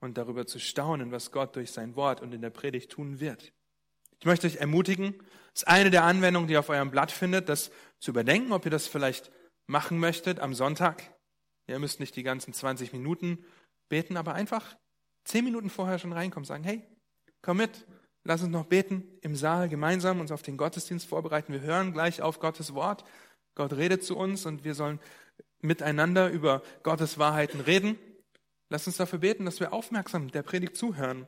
und 0.02 0.18
darüber 0.18 0.46
zu 0.46 0.60
staunen, 0.60 1.12
was 1.12 1.32
Gott 1.32 1.56
durch 1.56 1.72
sein 1.72 1.96
Wort 1.96 2.22
und 2.22 2.34
in 2.34 2.42
der 2.42 2.50
Predigt 2.50 2.92
tun 2.92 3.20
wird. 3.20 3.54
Ich 4.20 4.26
möchte 4.26 4.48
euch 4.48 4.58
ermutigen, 4.58 5.16
das 5.54 5.64
ist 5.64 5.68
eine 5.68 5.90
der 5.90 6.04
Anwendungen, 6.04 6.48
die 6.48 6.54
ihr 6.54 6.60
auf 6.60 6.70
eurem 6.70 6.92
Blatt 6.92 7.12
findet, 7.12 7.48
das 7.48 7.72
zu 8.00 8.12
überdenken, 8.12 8.52
ob 8.52 8.66
ihr 8.66 8.72
das 8.72 8.88
vielleicht 8.88 9.32
machen 9.68 9.98
möchtet 9.98 10.40
am 10.40 10.54
Sonntag. 10.54 11.16
Ihr 11.68 11.80
müsst 11.80 12.02
nicht 12.02 12.16
die 12.18 12.24
ganzen 12.24 12.54
20 12.54 12.92
Minuten 12.92 13.46
beten, 13.88 14.18
aber 14.18 14.34
einfach 14.34 14.76
10 15.24 15.46
Minuten 15.46 15.70
vorher 15.70 16.00
schon 16.00 16.12
reinkommen, 16.12 16.46
sagen, 16.46 16.66
hey, 16.66 16.86
komm 17.42 17.58
mit, 17.58 17.86
Lass 18.24 18.44
uns 18.44 18.52
noch 18.52 18.66
beten 18.66 19.04
im 19.22 19.36
Saal 19.36 19.68
gemeinsam 19.68 20.20
uns 20.20 20.32
auf 20.32 20.44
den 20.44 20.58
Gottesdienst 20.58 21.08
vorbereiten. 21.08 21.54
Wir 21.54 21.62
hören 21.62 21.92
gleich 21.92 22.22
auf 22.22 22.40
Gottes 22.40 22.76
Wort. 22.76 23.04
Gott 23.56 23.74
redet 23.74 24.04
zu 24.04 24.16
uns 24.16 24.46
und 24.46 24.64
wir 24.64 24.76
sollen 24.76 25.00
miteinander 25.60 26.30
über 26.30 26.62
Gottes 26.84 27.18
Wahrheiten 27.18 27.62
reden. 27.62 27.98
Lass 28.72 28.88
uns 28.88 28.96
dafür 28.96 29.20
beten, 29.20 29.44
dass 29.44 29.60
wir 29.60 29.74
aufmerksam 29.74 30.32
der 30.32 30.44
Predigt 30.44 30.78
zuhören, 30.78 31.28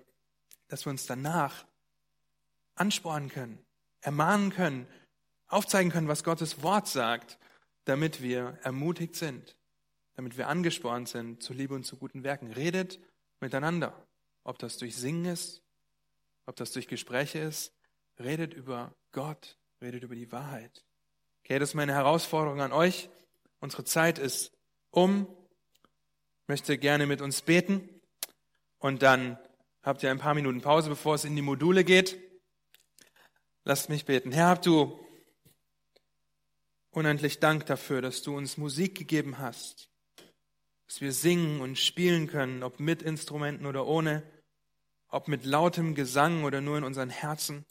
dass 0.69 0.85
wir 0.85 0.91
uns 0.91 1.05
danach 1.05 1.65
anspornen 2.75 3.27
können, 3.27 3.59
ermahnen 3.99 4.49
können, 4.49 4.87
aufzeigen 5.47 5.91
können, 5.91 6.07
was 6.07 6.23
Gottes 6.23 6.63
Wort 6.63 6.87
sagt, 6.87 7.37
damit 7.83 8.21
wir 8.21 8.57
ermutigt 8.63 9.17
sind, 9.17 9.57
damit 10.15 10.37
wir 10.37 10.47
angespornt 10.47 11.09
sind 11.09 11.43
zu 11.43 11.51
Liebe 11.51 11.75
und 11.75 11.83
zu 11.83 11.97
guten 11.97 12.23
Werken. 12.23 12.49
Redet 12.49 13.01
miteinander, 13.41 13.93
ob 14.45 14.57
das 14.57 14.77
durch 14.77 14.95
Singen 14.95 15.25
ist, 15.25 15.61
ob 16.45 16.55
das 16.55 16.71
durch 16.71 16.87
Gespräche 16.87 17.39
ist, 17.39 17.73
redet 18.19 18.53
über 18.53 18.95
Gott, 19.11 19.57
redet 19.81 20.03
über 20.03 20.15
die 20.15 20.31
Wahrheit. 20.31 20.85
Okay, 21.43 21.59
das 21.59 21.71
ist 21.71 21.75
meine 21.75 21.91
Herausforderung 21.91 22.61
an 22.61 22.71
euch. 22.71 23.09
Unsere 23.59 23.83
Zeit 23.83 24.17
ist 24.17 24.53
um. 24.91 25.27
Möchte 26.47 26.77
gerne 26.77 27.05
mit 27.05 27.21
uns 27.21 27.41
beten 27.41 27.89
und 28.79 29.01
dann 29.01 29.37
habt 29.81 30.03
ihr 30.03 30.11
ein 30.11 30.19
paar 30.19 30.33
Minuten 30.33 30.61
Pause, 30.61 30.89
bevor 30.89 31.15
es 31.15 31.25
in 31.25 31.35
die 31.35 31.41
Module 31.41 31.83
geht. 31.83 32.17
Lasst 33.63 33.89
mich 33.89 34.05
beten. 34.05 34.31
Herr, 34.31 34.47
habt 34.47 34.65
du 34.65 34.99
unendlich 36.91 37.39
Dank 37.39 37.65
dafür, 37.65 38.01
dass 38.01 38.21
du 38.21 38.35
uns 38.35 38.57
Musik 38.57 38.97
gegeben 38.97 39.37
hast, 39.37 39.89
dass 40.87 41.01
wir 41.01 41.13
singen 41.13 41.61
und 41.61 41.79
spielen 41.79 42.27
können, 42.27 42.61
ob 42.61 42.79
mit 42.79 43.01
Instrumenten 43.01 43.65
oder 43.65 43.87
ohne 43.87 44.23
ob 45.07 45.27
mit 45.27 45.45
lautem 45.45 45.93
Gesang 45.93 46.43
oder 46.43 46.59
nur 46.59 46.77
in 46.79 46.83
unseren 46.83 47.11
Herzen. 47.11 47.65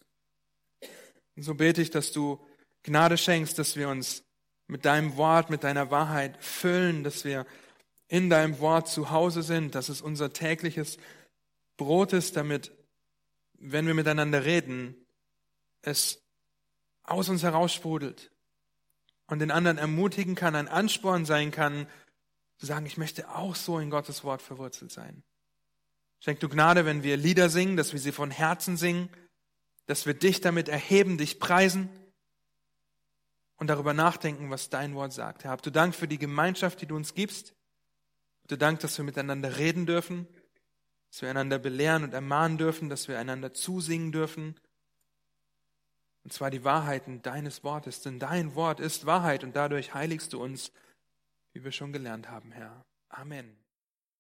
Und 1.35 1.43
so 1.43 1.55
bete 1.55 1.83
ich, 1.83 1.91
dass 1.91 2.13
du 2.13 2.41
Gnade 2.85 3.19
schenkst, 3.19 3.59
dass 3.59 3.77
wir 3.77 3.89
uns 3.89 4.23
mit 4.69 4.85
deinem 4.85 5.17
Wort, 5.17 5.51
mit 5.51 5.65
deiner 5.65 5.91
Wahrheit 5.91 6.43
füllen, 6.43 7.03
dass 7.05 7.25
wir 7.25 7.45
in 8.13 8.29
deinem 8.29 8.61
Wort 8.61 8.89
zu 8.89 9.11
Hause 9.11 9.43
sind, 9.43 9.75
dass 9.75 9.89
es 9.89 10.03
unser 10.03 10.35
tägliches 10.35 10.99
Brot 11.79 12.13
ist, 12.13 12.37
damit, 12.37 12.71
wenn 13.55 13.87
wir 13.87 13.95
miteinander 13.95 14.45
reden, 14.45 14.95
es 15.81 16.21
aus 17.05 17.31
uns 17.31 17.43
heraussprudelt 17.43 18.31
und 19.29 19.39
den 19.39 19.51
anderen 19.51 19.79
ermutigen 19.79 20.35
kann, 20.35 20.55
ein 20.55 20.69
Ansporn 20.69 21.25
sein 21.25 21.53
kann, 21.53 21.87
zu 22.59 22.67
sagen, 22.67 22.85
ich 22.85 22.99
möchte 22.99 23.31
auch 23.31 23.55
so 23.55 23.79
in 23.79 23.89
Gottes 23.89 24.25
Wort 24.25 24.43
verwurzelt 24.43 24.93
sein. 24.93 25.23
Schenk 26.21 26.39
du 26.41 26.51
Gnade, 26.51 26.85
wenn 26.85 27.03
wir 27.03 27.17
Lieder 27.17 27.49
singen, 27.49 27.79
dass 27.79 27.95
wir 27.95 27.99
sie 27.99 28.13
von 28.13 28.31
Herzen 28.31 28.77
singen, 28.77 29.09
dass 29.87 30.05
wir 30.05 30.13
dich 30.13 30.43
damit 30.43 30.69
erheben, 30.69 31.17
dich 31.17 31.41
preisen 31.41 31.89
und 33.57 33.69
darüber 33.69 33.95
nachdenken, 33.95 34.51
was 34.51 34.69
dein 34.69 34.95
Wort 34.95 35.15
sagt. 35.15 35.45
Herr, 35.45 35.53
habt 35.53 35.65
du 35.65 35.71
Dank 35.71 35.95
für 35.95 36.09
die 36.09 36.19
Gemeinschaft, 36.19 36.83
die 36.83 36.87
du 36.87 36.95
uns 36.95 37.15
gibst. 37.15 37.55
Du 38.49 38.57
Dank, 38.57 38.81
dass 38.81 38.99
wir 38.99 39.05
miteinander 39.05 39.57
reden 39.59 39.87
dürfen, 39.87 40.27
dass 41.11 41.23
wir 41.23 41.31
einander 41.31 41.59
belehren 41.59 42.05
und 42.05 42.15
ermahnen 42.15 42.59
dürfen, 42.59 42.89
dass 42.89 43.09
wir 43.09 43.19
einander 43.19 43.53
zusingen 43.53 44.13
dürfen. 44.13 44.59
Und 46.25 46.33
zwar 46.33 46.51
die 46.51 46.65
Wahrheiten 46.65 47.23
deines 47.23 47.65
Wortes, 47.65 48.01
denn 48.01 48.19
dein 48.19 48.55
Wort 48.55 48.81
ist 48.81 49.07
Wahrheit 49.07 49.45
und 49.45 49.57
dadurch 49.57 49.95
heiligst 49.95 50.33
du 50.33 50.43
uns, 50.43 50.73
wie 51.53 51.65
wir 51.65 51.73
schon 51.73 51.93
gelernt 51.93 52.29
haben, 52.29 52.53
Herr. 52.53 52.85
Amen. 53.09 53.62